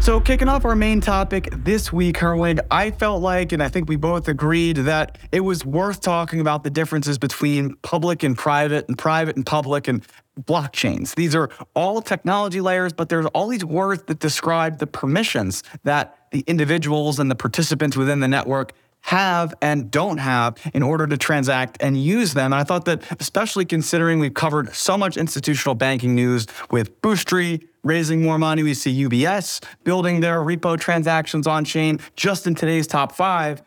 So, 0.00 0.18
kicking 0.18 0.48
off 0.48 0.64
our 0.64 0.74
main 0.74 1.02
topic 1.02 1.50
this 1.52 1.92
week, 1.92 2.16
Herwig, 2.16 2.58
I 2.70 2.90
felt 2.90 3.20
like, 3.20 3.52
and 3.52 3.62
I 3.62 3.68
think 3.68 3.86
we 3.86 3.96
both 3.96 4.28
agreed, 4.28 4.78
that 4.78 5.18
it 5.30 5.40
was 5.40 5.66
worth 5.66 6.00
talking 6.00 6.40
about 6.40 6.64
the 6.64 6.70
differences 6.70 7.18
between 7.18 7.74
public 7.82 8.22
and 8.22 8.36
private, 8.36 8.88
and 8.88 8.96
private 8.96 9.36
and 9.36 9.44
public, 9.44 9.88
and 9.88 10.02
blockchains. 10.40 11.14
These 11.16 11.34
are 11.34 11.50
all 11.74 12.00
technology 12.00 12.62
layers, 12.62 12.94
but 12.94 13.10
there's 13.10 13.26
all 13.26 13.48
these 13.48 13.64
words 13.64 14.04
that 14.04 14.20
describe 14.20 14.78
the 14.78 14.86
permissions 14.86 15.62
that 15.84 16.16
the 16.32 16.44
individuals 16.46 17.18
and 17.18 17.30
the 17.30 17.34
participants 17.34 17.94
within 17.94 18.20
the 18.20 18.28
network 18.28 18.72
have 19.02 19.54
and 19.62 19.90
don't 19.90 20.18
have 20.18 20.56
in 20.74 20.82
order 20.82 21.06
to 21.06 21.16
transact 21.16 21.78
and 21.80 22.00
use 22.00 22.34
them. 22.34 22.52
And 22.52 22.60
I 22.60 22.64
thought 22.64 22.84
that, 22.84 23.02
especially 23.20 23.64
considering 23.64 24.20
we've 24.20 24.34
covered 24.34 24.74
so 24.74 24.96
much 24.96 25.16
institutional 25.16 25.74
banking 25.74 26.14
news 26.14 26.46
with 26.70 27.00
Boostry 27.02 27.66
raising 27.82 28.22
more 28.22 28.38
money, 28.38 28.62
we 28.62 28.74
see 28.74 29.04
UBS 29.04 29.64
building 29.84 30.20
their 30.20 30.40
repo 30.40 30.78
transactions 30.78 31.46
on 31.46 31.64
chain 31.64 31.98
just 32.16 32.46
in 32.46 32.54
today's 32.54 32.86
top 32.86 33.12
five 33.12 33.62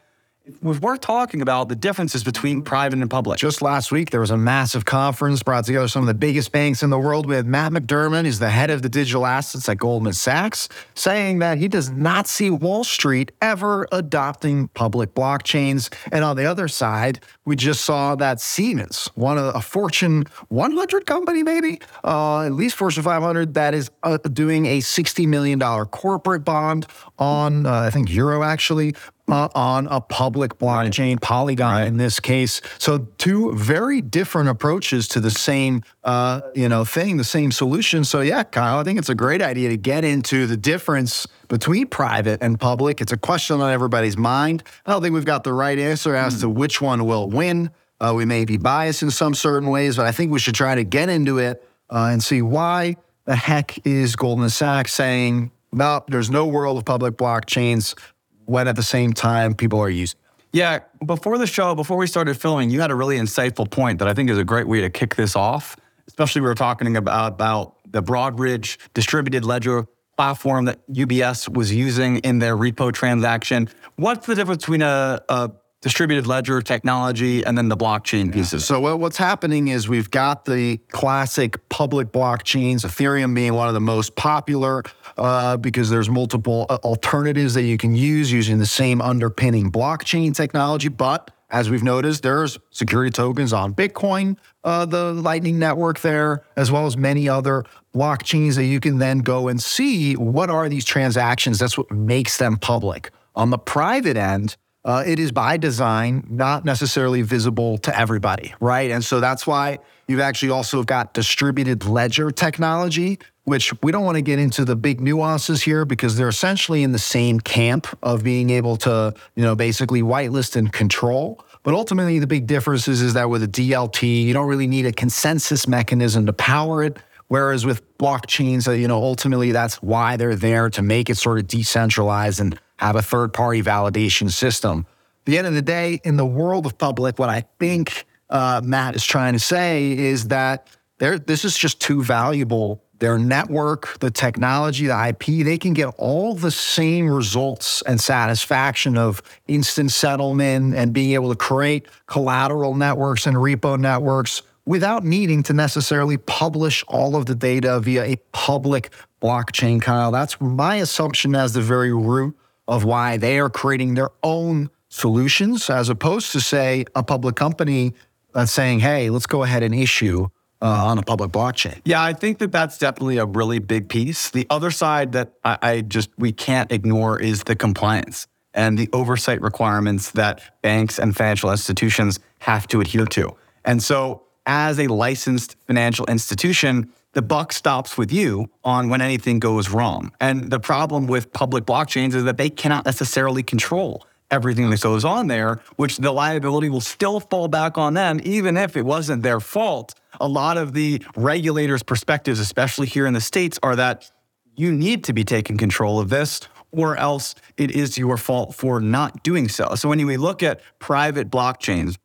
worth 0.62 1.00
talking 1.00 1.41
about 1.41 1.69
the 1.69 1.75
differences 1.75 2.23
between 2.23 2.62
private 2.62 3.00
and 3.00 3.09
public. 3.09 3.39
Just 3.39 3.62
last 3.62 3.93
week, 3.93 4.09
there 4.09 4.19
was 4.19 4.31
a 4.31 4.38
massive 4.38 4.83
conference 4.83 5.41
brought 5.41 5.63
together 5.63 5.88
some 5.88 6.01
of 6.01 6.07
the 6.07 6.13
biggest 6.13 6.51
banks 6.51 6.83
in 6.83 6.89
the 6.89 7.00
world 7.00 7.25
with 7.25 7.45
Matt 7.45 7.71
McDermott, 7.71 8.25
who's 8.25 8.39
the 8.39 8.50
head 8.50 8.69
of 8.69 8.81
the 8.81 8.89
digital 8.89 9.25
assets 9.25 9.69
at 9.69 9.77
Goldman 9.77 10.12
Sachs, 10.12 10.67
saying 10.95 11.39
that 11.39 11.59
he 11.59 11.69
does 11.69 11.89
not 11.91 12.27
see 12.27 12.50
Wall 12.50 12.83
Street 12.83 13.31
ever 13.41 13.88
adopting 13.93 14.67
public 14.69 15.13
blockchains. 15.13 15.93
And 16.12 16.25
on 16.25 16.35
the 16.35 16.45
other 16.45 16.67
side, 16.67 17.21
we 17.45 17.55
just 17.55 17.85
saw 17.85 18.15
that 18.15 18.41
Siemens, 18.41 19.09
one 19.15 19.38
of 19.38 19.55
a 19.55 19.62
Fortune 19.62 20.25
100 20.50 21.05
company, 21.05 21.43
maybe, 21.43 21.79
uh, 22.03 22.41
at 22.41 22.51
least 22.51 22.75
Fortune 22.75 23.03
500, 23.03 23.53
that 23.53 23.73
is 23.73 23.91
uh, 24.03 24.17
doing 24.17 24.65
a 24.65 24.79
$60 24.79 25.25
million 25.25 25.59
corporate 25.59 26.43
bond 26.43 26.85
on, 27.17 27.65
uh, 27.65 27.71
I 27.71 27.89
think, 27.91 28.12
Euro 28.12 28.43
actually, 28.43 28.95
uh, 29.27 29.48
on 29.56 29.88
a 29.88 30.01
public 30.01 30.58
blockchain, 30.58 31.20
Polygon 31.22 31.74
right. 31.74 31.88
in 31.88 31.98
this 31.98 32.20
case. 32.20 32.62
So 32.77 33.08
two 33.18 33.53
very 33.53 34.01
different 34.01 34.50
approaches 34.50 35.08
to 35.10 35.20
the 35.20 35.32
same, 35.32 35.84
uh, 36.03 36.42
you 36.53 36.68
know, 36.68 36.84
thing, 36.84 37.18
the 37.18 37.24
same 37.24 37.51
solution. 37.51 38.03
So 38.03 38.22
yeah, 38.22 38.44
Kyle, 38.44 38.80
I 38.80 38.84
think 38.84 39.00
it's 39.00 39.10
a 39.10 39.15
great 39.15 39.42
idea 39.42 39.70
to 39.70 39.77
get 39.77 40.03
into 40.03 40.46
the 40.46 40.58
difference 40.58 41.27
between 41.48 41.88
private 41.88 42.42
and 42.42 42.60
public. 42.60 43.01
It's 43.01 43.12
a 43.12 43.18
question 43.18 43.62
on 43.62 43.72
everybody's 43.72 44.18
mind. 44.18 44.63
I 44.86 44.92
don't 44.92 45.01
think 45.01 45.13
we've 45.13 45.25
got 45.25 45.44
the 45.44 45.53
right 45.53 45.80
answer 45.80 46.15
as 46.15 46.38
mm. 46.38 46.42
to 46.42 46.50
which 46.50 46.82
one 46.82 47.06
will 47.06 47.30
win. 47.30 47.72
Uh, 48.00 48.13
we 48.15 48.25
may 48.25 48.44
be 48.44 48.58
biased 48.58 49.03
in 49.03 49.12
some 49.12 49.34
certain 49.34 49.70
ways, 49.70 49.96
but 49.96 50.06
I 50.06 50.12
think 50.12 50.32
we 50.32 50.39
should 50.39 50.56
try 50.56 50.75
to 50.75 50.84
get 50.84 51.08
into 51.08 51.38
it 51.38 51.65
uh, 51.89 52.10
and 52.12 52.22
see 52.22 52.42
why 52.42 52.98
the 53.25 53.36
heck 53.36 53.86
is 53.86 54.18
Goldman 54.18 54.50
Sachs 54.50 54.94
saying, 54.94 55.51
no, 55.72 56.03
there's 56.08 56.30
no 56.30 56.46
world 56.46 56.77
of 56.77 56.86
public 56.86 57.15
blockchains 57.15 57.96
when 58.45 58.67
at 58.67 58.75
the 58.75 58.83
same 58.83 59.13
time 59.13 59.53
people 59.53 59.79
are 59.79 59.89
using 59.89 60.19
yeah, 60.53 60.79
before 61.03 61.39
the 61.39 61.47
show, 61.47 61.73
before 61.73 61.97
we 61.97 62.05
started 62.05 62.39
filming, 62.39 62.69
you 62.69 62.79
had 62.79 62.91
a 62.91 62.95
really 62.95 63.17
insightful 63.17 63.69
point 63.69 63.97
that 64.00 64.07
I 64.07 64.13
think 64.13 64.29
is 64.29 64.38
a 64.38 64.43
great 64.43 64.67
way 64.67 64.81
to 64.81 64.89
kick 64.89 65.15
this 65.15 65.35
off. 65.35 65.75
Especially 66.07 66.41
we 66.41 66.47
were 66.47 66.55
talking 66.55 66.95
about, 66.95 67.33
about 67.33 67.75
the 67.91 68.03
Broadridge 68.03 68.77
distributed 68.93 69.45
ledger 69.45 69.88
platform 70.15 70.65
that 70.65 70.88
UBS 70.89 71.50
was 71.50 71.73
using 71.73 72.17
in 72.17 72.38
their 72.38 72.55
repo 72.55 72.93
transaction. 72.93 73.67
What's 73.95 74.27
the 74.27 74.35
difference 74.35 74.62
between 74.62 74.83
a, 74.83 75.21
a 75.27 75.51
distributed 75.84 76.25
ledger 76.25 76.62
technology 76.62 77.44
and 77.44 77.58
then 77.58 77.68
the 77.68 77.75
blockchain 77.75 78.32
pieces. 78.34 78.63
So 78.63 78.96
what's 78.96 79.18
happening 79.18 79.68
is 79.68 79.90
we've 79.90 80.10
got 80.10 80.46
the 80.46 80.78
classic 80.92 81.68
public 81.68 82.13
blockchains, 82.13 82.86
Ethereum 82.86 83.36
being 83.36 83.54
one 83.54 83.68
of 83.68 83.74
the 83.74 83.82
most 83.82 84.16
popular 84.16 84.84
uh, 85.18 85.58
because 85.58 85.90
there's 85.90 86.10
multiple 86.10 86.66
uh, 86.70 86.78
alternatives 86.86 87.54
that 87.56 87.63
you 87.63 87.78
can 87.78 87.96
use 87.96 88.32
using 88.32 88.60
the 88.60 88.66
same 88.66 89.02
underpinning 89.02 89.72
blockchain 89.74 90.34
technology. 90.34 90.88
But 90.88 91.32
as 91.50 91.70
we've 91.70 91.84
noticed, 91.84 92.24
there's 92.24 92.58
security 92.72 93.12
tokens 93.12 93.52
on 93.52 93.74
Bitcoin, 93.74 94.38
uh, 94.63 94.86
the 94.86 95.12
Lightning 95.12 95.60
Network 95.60 96.00
there, 96.00 96.44
as 96.56 96.72
well 96.72 96.86
as 96.86 96.96
many 96.96 97.28
other 97.28 97.66
blockchains 97.94 98.56
that 98.56 98.66
you 98.66 98.80
can 98.80 99.00
then 99.00 99.20
go 99.20 99.50
and 99.50 99.62
see 99.62 100.13
what 100.13 100.50
are 100.50 100.70
these 100.70 100.86
transactions. 100.86 101.60
That's 101.60 101.78
what 101.78 101.92
makes 101.92 102.38
them 102.38 102.56
public. 102.56 103.12
On 103.36 103.50
the 103.50 103.58
private 103.58 104.16
end, 104.16 104.56
uh, 104.86 105.04
it 105.06 105.18
is 105.20 105.32
by 105.32 105.58
design 105.58 106.25
not 106.30 106.66
necessarily 106.66 107.22
visible 107.22 107.78
to 107.80 107.98
everybody, 107.98 108.54
right? 108.60 108.92
And 108.92 109.04
so 109.04 109.20
that's 109.20 109.48
why 109.48 109.80
you've 110.08 110.20
actually 110.20 110.52
also 110.52 110.84
got 110.84 111.13
distributed 111.13 111.86
ledger 111.86 112.32
technology, 112.32 113.20
which 113.46 113.74
we 113.82 113.92
don't 113.92 114.04
want 114.04 114.16
to 114.16 114.22
get 114.22 114.40
into 114.40 114.66
the 114.66 114.75
big 114.75 115.00
nuances 115.00 115.62
here 115.62 115.86
because 115.86 116.18
they're 116.18 116.28
essentially 116.28 116.84
in 116.84 116.92
the 116.92 117.00
same 117.00 117.40
camp 117.40 117.88
of 118.04 118.24
being 118.24 118.50
able 118.50 118.75
to, 118.78 119.13
you 119.36 119.44
know, 119.44 119.56
basically 119.56 120.02
whitelist 120.02 120.56
and 120.56 120.74
control. 120.74 121.44
But 121.63 121.74
ultimately, 121.74 122.20
the 122.20 122.28
big 122.28 122.46
difference 122.46 122.90
is, 122.90 123.02
is 123.02 123.13
that 123.13 123.30
with 123.30 123.42
a 123.42 123.48
DLT, 123.48 124.25
you 124.25 124.34
don't 124.34 124.48
really 124.48 124.68
need 124.68 124.86
a 124.86 124.92
consensus 124.92 125.66
mechanism 125.66 126.25
to 126.25 126.34
power 126.34 126.84
it. 126.84 126.98
Whereas 127.30 127.66
with 127.66 127.98
blockchains, 127.98 128.68
uh, 128.68 128.72
you 128.72 128.88
know, 128.88 129.02
ultimately 129.02 129.54
that's 129.54 129.82
why 129.82 130.18
they're 130.18 130.36
there 130.36 130.70
to 130.72 130.82
make 130.82 131.10
it 131.10 131.16
sort 131.16 131.40
of 131.40 131.48
decentralized 131.48 132.42
and 132.42 132.60
have 132.77 132.96
a 132.96 133.01
third 133.01 133.34
party 133.34 133.62
validation 133.62 134.30
system. 134.30 134.86
At 135.22 135.25
the 135.25 135.38
end 135.38 135.48
of 135.48 135.53
the 135.53 135.62
day, 135.62 136.01
in 136.03 136.18
the 136.18 136.25
world 136.25 136.65
of 136.65 136.77
public, 136.77 137.18
what 137.18 137.30
I 137.30 137.46
think 137.60 138.06
uh, 138.30 138.62
Matt 138.63 138.96
is 138.96 139.06
trying 139.06 139.34
to 139.34 139.39
say 139.39 139.92
is 139.92 140.27
that 140.27 140.68
this 140.98 141.46
is 141.46 141.58
just 141.58 141.80
too 141.80 142.03
valuable. 142.03 142.84
Their 143.00 143.18
network, 143.18 144.00
the 144.00 144.12
technology, 144.12 144.88
the 144.88 145.08
IP, 145.10 145.46
they 145.46 145.58
can 145.58 145.74
get 145.74 145.88
all 145.98 146.36
the 146.36 146.51
same 146.51 147.10
results 147.10 147.82
and 147.84 148.00
satisfaction 148.00 148.98
of 148.98 149.22
instant 149.48 149.92
settlement 149.92 150.75
and 150.75 150.94
being 150.94 151.12
able 151.12 151.30
to 151.30 151.36
create 151.36 151.88
collateral 152.06 152.75
networks 152.75 153.27
and 153.27 153.36
repo 153.36 153.77
networks 153.77 154.42
without 154.65 155.03
needing 155.03 155.44
to 155.44 155.53
necessarily 155.53 156.18
publish 156.18 156.84
all 156.88 157.15
of 157.15 157.25
the 157.25 157.36
data 157.36 157.80
via 157.82 158.03
a 158.03 158.15
public 158.32 158.89
blockchain, 159.22 159.82
Kyle. 159.82 160.12
That's 160.12 160.39
my 160.39 160.75
assumption 160.75 161.36
as 161.36 161.53
the 161.53 161.62
very 161.62 161.94
root 161.94 162.38
of 162.67 162.84
why 162.84 163.17
they 163.17 163.39
are 163.39 163.50
creating 163.50 163.96
their 163.96 164.10
own 164.24 164.70
solutions 164.89 165.70
as 165.70 165.89
opposed 165.89 166.32
to, 166.32 166.39
say, 166.39 166.86
a 166.96 167.03
public 167.03 167.36
company 167.36 167.93
that's 168.34 168.51
saying, 168.51 168.79
hey, 168.79 169.10
let's 169.10 169.25
go 169.25 169.43
ahead 169.43 169.63
and 169.63 169.74
issue 169.74 170.27
uh, 170.62 170.86
on 170.86 170.98
a 170.98 171.01
public 171.03 171.32
blockchain. 171.32 171.82
Yeah, 171.84 172.01
I 172.01 172.13
think 172.13 172.38
that 172.39 172.51
that's 172.51 172.77
definitely 172.77 173.17
a 173.17 173.25
really 173.25 173.60
big 173.60 173.89
piece. 173.89 174.29
The 174.29 174.48
other 174.50 174.72
side 174.72 175.12
that 175.12 175.34
I, 175.43 175.58
I 175.62 175.82
just 175.82 176.10
we 176.17 176.32
can't 176.32 176.72
ignore 176.72 177.20
is 177.20 177.43
the 177.43 177.55
compliance 177.55 178.27
and 178.53 178.77
the 178.77 178.89
oversight 178.93 179.41
requirements 179.41 180.12
that 180.12 180.41
banks 180.62 181.00
and 181.00 181.15
financial 181.15 181.51
institutions 181.51 182.20
have 182.39 182.67
to 182.67 182.82
adhere 182.82 183.05
to. 183.08 183.36
And 183.65 183.82
so, 183.84 184.24
as 184.46 184.79
a 184.79 184.88
licensed 184.88 185.55
financial 185.67 186.05
institution, 186.05 186.91
the 187.13 187.22
buck 187.22 187.53
stops 187.53 187.98
with 187.98 188.12
you 188.12 188.50
on 188.63 188.89
when 188.89 189.01
anything 189.01 189.39
goes 189.39 189.70
wrong. 189.70 190.12
And 190.20 190.50
the 190.50 190.60
problem 190.60 191.08
with 191.08 191.32
public 191.32 191.65
blockchains 191.65 192.13
is 192.13 192.24
that 192.25 192.38
they 192.38 192.50
cannot 192.50 192.86
necessarily 192.86 193.43
control 193.43 194.05
everything 194.32 194.70
that 194.72 194.82
goes 194.82 195.05
on 195.05 195.27
there, 195.27 195.62
which 195.75 195.98
the 195.98 196.12
liability 196.12 196.67
will 196.67 196.82
still 196.82 197.20
fall 197.20 197.48
back 197.48 197.77
on 197.77 197.93
them, 197.93 198.20
even 198.24 198.58
if 198.58 198.75
it 198.75 198.84
wasn't 198.84 199.22
their 199.22 199.39
fault. 199.39 199.93
A 200.20 200.27
lot 200.27 200.58
of 200.58 200.74
the 200.74 201.03
regulators' 201.15 201.84
perspectives, 201.84 202.39
especially 202.39 202.88
here 202.88 203.05
in 203.05 203.13
the 203.13 203.22
States, 203.22 203.60
are 203.62 203.75
that 203.75 204.10
you 204.55 204.72
need 204.72 205.03
to 205.03 205.13
be 205.13 205.24
taking 205.24 205.58
control 205.58 206.00
of 206.00 206.10
this, 206.10 206.41
or 206.72 206.98
else 206.98 207.36
it 207.58 207.72
is 207.72 207.98
your 207.98 208.17
fault 208.17 208.55
for 208.55 208.79
not 208.79 209.24
doing 209.24 209.48
so. 209.48 209.75
So 209.75 209.89
when 209.89 210.03
we 210.05 210.17
look 210.17 210.41
at 210.41 210.62
private 210.79 211.29
blockchains, 211.29 211.98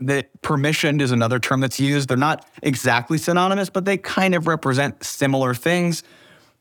that 0.00 0.42
permissioned 0.42 1.00
is 1.00 1.10
another 1.10 1.38
term 1.38 1.60
that's 1.60 1.80
used. 1.80 2.08
They're 2.08 2.16
not 2.16 2.46
exactly 2.62 3.18
synonymous, 3.18 3.70
but 3.70 3.84
they 3.84 3.96
kind 3.96 4.34
of 4.34 4.46
represent 4.46 5.02
similar 5.02 5.54
things. 5.54 6.02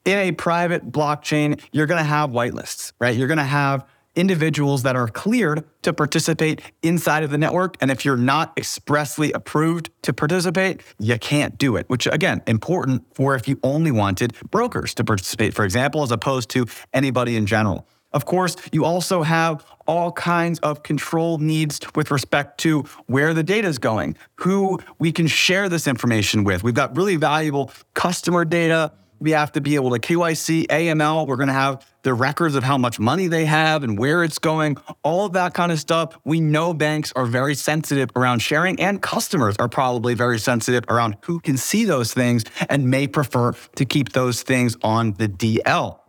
In 0.05 0.17
a 0.19 0.31
private 0.31 0.91
blockchain, 0.91 1.59
you're 1.71 1.87
going 1.87 1.97
to 1.97 2.03
have 2.03 2.29
whitelists, 2.29 2.93
right? 2.99 3.15
You're 3.15 3.27
going 3.27 3.37
to 3.37 3.43
have 3.43 3.85
individuals 4.15 4.83
that 4.83 4.95
are 4.95 5.07
cleared 5.07 5.65
to 5.81 5.93
participate 5.93 6.61
inside 6.81 7.23
of 7.23 7.31
the 7.31 7.37
network. 7.37 7.75
And 7.81 7.91
if 7.91 8.05
you're 8.05 8.17
not 8.17 8.57
expressly 8.57 9.31
approved 9.33 9.89
to 10.03 10.13
participate, 10.13 10.81
you 10.99 11.17
can't 11.19 11.57
do 11.57 11.75
it, 11.75 11.89
which 11.89 12.07
again, 12.07 12.41
important 12.47 13.03
for 13.13 13.35
if 13.35 13.47
you 13.47 13.59
only 13.63 13.91
wanted 13.91 14.33
brokers 14.51 14.93
to 14.95 15.03
participate, 15.03 15.53
for 15.53 15.65
example, 15.65 16.01
as 16.03 16.11
opposed 16.11 16.49
to 16.51 16.65
anybody 16.93 17.35
in 17.35 17.45
general. 17.45 17.87
Of 18.15 18.25
course, 18.25 18.55
you 18.71 18.85
also 18.85 19.23
have 19.23 19.65
all 19.85 20.13
kinds 20.13 20.57
of 20.59 20.83
control 20.83 21.37
needs 21.37 21.81
with 21.95 22.11
respect 22.11 22.57
to 22.61 22.83
where 23.07 23.33
the 23.33 23.43
data 23.43 23.67
is 23.67 23.77
going, 23.77 24.15
who 24.37 24.79
we 24.99 25.11
can 25.11 25.27
share 25.27 25.67
this 25.67 25.85
information 25.85 26.45
with. 26.45 26.63
We've 26.63 26.73
got 26.73 26.95
really 26.95 27.17
valuable 27.17 27.71
customer 27.93 28.45
data. 28.45 28.93
We 29.19 29.31
have 29.31 29.51
to 29.51 29.61
be 29.61 29.75
able 29.75 29.91
to 29.91 29.99
KYC, 29.99 30.67
AML. 30.67 31.27
We're 31.27 31.35
going 31.35 31.47
to 31.47 31.53
have 31.53 31.85
the 32.03 32.13
records 32.13 32.55
of 32.55 32.63
how 32.63 32.77
much 32.77 32.99
money 32.99 33.27
they 33.27 33.45
have 33.45 33.83
and 33.83 33.99
where 33.99 34.23
it's 34.23 34.39
going, 34.39 34.77
all 35.03 35.25
of 35.25 35.33
that 35.33 35.53
kind 35.53 35.73
of 35.73 35.79
stuff. 35.79 36.17
We 36.23 36.39
know 36.39 36.73
banks 36.73 37.11
are 37.17 37.25
very 37.25 37.55
sensitive 37.55 38.11
around 38.15 38.39
sharing, 38.39 38.79
and 38.79 39.01
customers 39.01 39.57
are 39.59 39.67
probably 39.67 40.13
very 40.13 40.39
sensitive 40.39 40.85
around 40.87 41.17
who 41.21 41.41
can 41.41 41.57
see 41.57 41.83
those 41.83 42.13
things 42.13 42.45
and 42.69 42.89
may 42.89 43.07
prefer 43.07 43.53
to 43.75 43.83
keep 43.85 44.13
those 44.13 44.41
things 44.41 44.77
on 44.83 45.13
the 45.13 45.27
DL. 45.27 45.99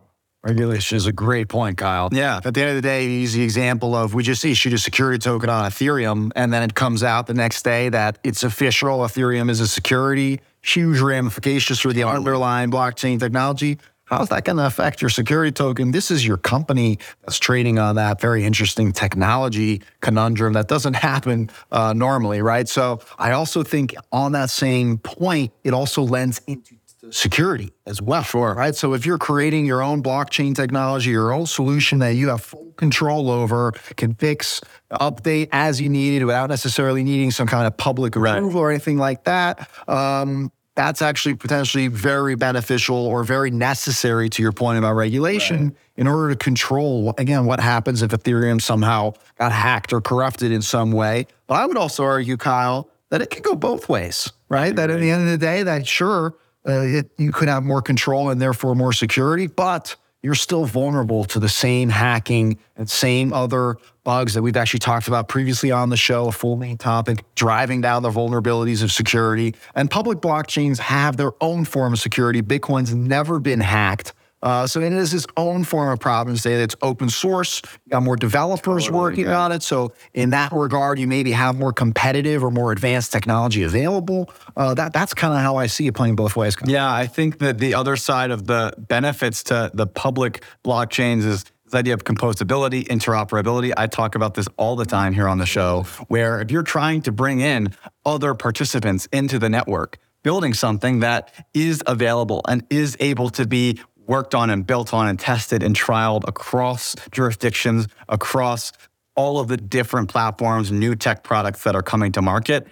Regulation 0.47 0.95
is 0.95 1.05
a 1.07 1.11
great 1.11 1.49
point, 1.49 1.77
Kyle. 1.77 2.07
Yeah. 2.09 2.39
At 2.45 2.53
the 2.53 2.61
end 2.61 2.69
of 2.69 2.75
the 2.77 2.81
day, 2.81 3.03
you 3.03 3.11
use 3.11 3.33
the 3.33 3.43
example 3.43 3.93
of 3.93 4.13
we 4.13 4.23
just 4.23 4.45
issued 4.45 4.71
a 4.71 4.77
security 4.77 5.19
token 5.19 5.49
on 5.49 5.69
Ethereum, 5.69 6.31
and 6.37 6.53
then 6.53 6.63
it 6.63 6.73
comes 6.73 7.03
out 7.03 7.27
the 7.27 7.33
next 7.33 7.63
day 7.63 7.89
that 7.89 8.17
it's 8.23 8.43
official. 8.43 8.99
Ethereum 8.99 9.49
is 9.49 9.59
a 9.59 9.67
security, 9.67 10.39
huge 10.61 11.01
ramifications 11.01 11.81
for 11.81 11.91
the 11.91 12.03
underlying 12.03 12.71
blockchain 12.71 13.19
technology. 13.19 13.77
How's 14.05 14.29
that 14.29 14.45
going 14.45 14.55
to 14.55 14.65
affect 14.65 15.01
your 15.01 15.09
security 15.09 15.51
token? 15.51 15.91
This 15.91 16.11
is 16.11 16.25
your 16.25 16.37
company 16.37 16.97
that's 17.23 17.39
trading 17.39 17.77
on 17.77 17.95
that 17.95 18.21
very 18.21 18.45
interesting 18.45 18.93
technology 18.93 19.81
conundrum 19.99 20.53
that 20.53 20.69
doesn't 20.69 20.93
happen 21.09 21.49
uh, 21.73 21.91
normally, 21.91 22.41
right? 22.41 22.69
So 22.69 23.01
I 23.19 23.31
also 23.31 23.63
think 23.63 23.93
on 24.13 24.31
that 24.31 24.49
same 24.49 24.97
point, 24.99 25.51
it 25.65 25.73
also 25.73 26.03
lends 26.03 26.39
into 26.47 26.77
security 27.11 27.71
as 27.85 28.01
well. 28.01 28.23
Sure. 28.23 28.53
Right. 28.53 28.75
So 28.75 28.93
if 28.93 29.05
you're 29.05 29.17
creating 29.17 29.65
your 29.65 29.81
own 29.81 30.03
blockchain 30.03 30.55
technology, 30.55 31.11
your 31.11 31.31
own 31.31 31.45
solution 31.45 31.99
that 31.99 32.15
you 32.15 32.29
have 32.29 32.41
full 32.41 32.71
control 32.73 33.29
over, 33.29 33.71
can 33.95 34.13
fix, 34.15 34.61
update 34.91 35.49
as 35.51 35.81
you 35.81 35.89
need 35.89 36.21
it 36.21 36.25
without 36.25 36.49
necessarily 36.49 37.03
needing 37.03 37.31
some 37.31 37.47
kind 37.47 37.67
of 37.67 37.75
public 37.77 38.15
approval 38.15 38.59
or 38.59 38.69
anything 38.69 38.97
like 38.97 39.23
that. 39.25 39.69
Um, 39.87 40.51
that's 40.75 41.01
actually 41.01 41.33
potentially 41.33 41.87
very 41.87 42.35
beneficial 42.35 42.95
or 42.95 43.23
very 43.23 43.49
necessary 43.49 44.29
to 44.29 44.43
your 44.43 44.51
point 44.51 44.77
about 44.77 44.93
regulation 44.93 45.75
in 45.97 46.07
order 46.07 46.29
to 46.29 46.35
control 46.35 47.15
again 47.17 47.45
what 47.45 47.59
happens 47.59 48.03
if 48.03 48.11
Ethereum 48.11 48.61
somehow 48.61 49.13
got 49.39 49.51
hacked 49.51 49.91
or 49.91 50.01
corrupted 50.01 50.51
in 50.51 50.61
some 50.61 50.91
way. 50.91 51.25
But 51.47 51.55
I 51.55 51.65
would 51.65 51.77
also 51.77 52.03
argue, 52.03 52.37
Kyle, 52.37 52.91
that 53.09 53.23
it 53.23 53.31
could 53.31 53.41
go 53.41 53.55
both 53.55 53.89
ways, 53.89 54.31
right? 54.49 54.75
That 54.75 54.91
at 54.91 54.99
the 54.99 55.09
end 55.09 55.23
of 55.23 55.29
the 55.29 55.37
day, 55.39 55.63
that 55.63 55.87
sure 55.87 56.35
uh, 56.67 56.81
it, 56.81 57.11
you 57.17 57.31
could 57.31 57.47
have 57.47 57.63
more 57.63 57.81
control 57.81 58.29
and 58.29 58.41
therefore 58.41 58.75
more 58.75 58.93
security, 58.93 59.47
but 59.47 59.95
you're 60.21 60.35
still 60.35 60.65
vulnerable 60.65 61.23
to 61.25 61.39
the 61.39 61.49
same 61.49 61.89
hacking 61.89 62.57
and 62.75 62.89
same 62.89 63.31
other 63.31 63.77
bugs 64.03 64.33
that 64.33 64.41
we've 64.41 64.57
actually 64.57 64.79
talked 64.79 65.07
about 65.07 65.27
previously 65.27 65.71
on 65.71 65.89
the 65.89 65.97
show, 65.97 66.27
a 66.27 66.31
full 66.31 66.55
main 66.55 66.77
topic, 66.77 67.23
driving 67.35 67.81
down 67.81 68.03
the 68.03 68.09
vulnerabilities 68.09 68.83
of 68.83 68.91
security. 68.91 69.55
And 69.75 69.89
public 69.89 70.19
blockchains 70.19 70.79
have 70.79 71.17
their 71.17 71.31
own 71.39 71.65
form 71.65 71.93
of 71.93 71.99
security. 71.99 72.41
Bitcoin's 72.41 72.93
never 72.93 73.39
been 73.39 73.59
hacked. 73.59 74.13
Uh, 74.41 74.67
so 74.67 74.79
it 74.79 74.93
is 74.93 75.13
its 75.13 75.25
own 75.35 75.63
form 75.63 75.91
of 75.91 75.99
problem. 75.99 76.37
Say 76.37 76.53
it's 76.53 76.75
open 76.81 77.09
source. 77.09 77.61
You 77.85 77.91
got 77.91 78.03
more 78.03 78.15
developers 78.15 78.85
totally, 78.85 78.99
working 78.99 79.27
on 79.29 79.51
it. 79.51 79.63
So 79.63 79.93
in 80.13 80.29
that 80.29 80.51
regard, 80.51 80.99
you 80.99 81.07
maybe 81.07 81.31
have 81.31 81.57
more 81.57 81.73
competitive 81.73 82.43
or 82.43 82.51
more 82.51 82.71
advanced 82.71 83.11
technology 83.11 83.63
available. 83.63 84.29
Uh, 84.55 84.73
that 84.75 84.93
that's 84.93 85.13
kind 85.13 85.33
of 85.33 85.39
how 85.39 85.55
I 85.55 85.67
see 85.67 85.87
it 85.87 85.93
playing 85.93 86.15
both 86.15 86.35
ways. 86.35 86.55
Yeah, 86.65 86.91
I 86.91 87.07
think 87.07 87.39
that 87.39 87.57
the 87.57 87.73
other 87.73 87.95
side 87.95 88.31
of 88.31 88.45
the 88.45 88.73
benefits 88.77 89.43
to 89.43 89.71
the 89.73 89.87
public 89.87 90.43
blockchains 90.63 91.25
is 91.25 91.43
this 91.65 91.73
idea 91.73 91.93
of 91.93 92.03
composability, 92.05 92.87
interoperability. 92.87 93.73
I 93.75 93.87
talk 93.87 94.15
about 94.15 94.35
this 94.35 94.47
all 94.57 94.75
the 94.75 94.85
time 94.85 95.13
here 95.13 95.27
on 95.27 95.37
the 95.37 95.45
show, 95.45 95.83
where 96.07 96.39
if 96.39 96.51
you're 96.51 96.63
trying 96.63 97.01
to 97.01 97.11
bring 97.11 97.41
in 97.41 97.73
other 98.05 98.33
participants 98.35 99.07
into 99.11 99.37
the 99.37 99.49
network, 99.49 99.97
building 100.23 100.53
something 100.53 100.99
that 101.01 101.33
is 101.53 101.83
available 101.85 102.41
and 102.47 102.65
is 102.69 102.95
able 102.99 103.29
to 103.31 103.45
be 103.45 103.81
worked 104.07 104.33
on 104.33 104.49
and 104.49 104.65
built 104.65 104.93
on 104.93 105.07
and 105.07 105.19
tested 105.19 105.61
and 105.61 105.75
trialed 105.75 106.27
across 106.27 106.95
jurisdictions, 107.11 107.87
across 108.09 108.71
all 109.15 109.39
of 109.39 109.47
the 109.47 109.57
different 109.57 110.09
platforms, 110.09 110.71
new 110.71 110.95
tech 110.95 111.23
products 111.23 111.63
that 111.63 111.75
are 111.75 111.83
coming 111.83 112.11
to 112.13 112.21
market 112.21 112.67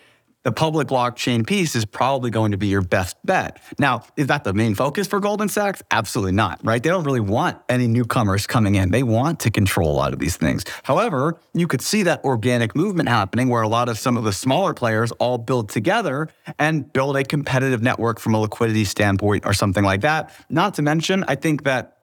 the 0.46 0.52
public 0.52 0.88
blockchain 0.88 1.46
piece 1.46 1.76
is 1.76 1.86
probably 1.86 2.30
going 2.30 2.52
to 2.52 2.58
be 2.58 2.68
your 2.68 2.84
best 2.84 3.18
bet. 3.26 3.60
Now, 3.80 4.04
is 4.16 4.28
that 4.28 4.44
the 4.44 4.54
main 4.54 4.76
focus 4.76 5.08
for 5.08 5.20
Goldman 5.20 5.50
Sachs? 5.50 5.82
Absolutely 5.90 6.34
not, 6.34 6.64
right? 6.64 6.82
They 6.82 6.90
don't 6.90 7.04
really 7.04 7.20
want 7.20 7.58
any 7.68 7.88
newcomers 7.88 8.46
coming 8.46 8.76
in. 8.76 8.92
They 8.92 9.02
want 9.02 9.40
to 9.42 9.50
control 9.50 9.92
a 9.92 9.98
lot 9.98 10.14
of 10.14 10.20
these 10.20 10.38
things. 10.38 10.64
However, 10.84 11.40
you 11.56 11.68
could 11.68 11.82
see 11.82 12.04
that 12.04 12.24
organic 12.24 12.76
movement 12.76 13.10
happening 13.10 13.50
where 13.50 13.64
a 13.64 13.68
lot 13.68 13.90
of 13.90 13.98
some 13.98 14.18
of 14.18 14.24
the 14.24 14.34
smaller 14.34 14.76
players 14.76 15.12
all 15.14 15.40
build 15.40 15.70
together 15.70 16.30
and 16.60 16.94
build 16.94 17.18
a 17.18 17.24
competitive 17.24 17.82
network 17.82 18.20
from 18.20 18.36
a 18.36 18.40
liquidity 18.40 18.86
standpoint 18.86 19.48
or 19.48 19.54
something 19.54 19.84
like 19.84 20.02
that. 20.02 20.32
Not 20.48 20.76
to 20.76 20.84
mention, 20.84 21.26
I 21.28 21.34
think 21.34 21.64
that 21.64 21.96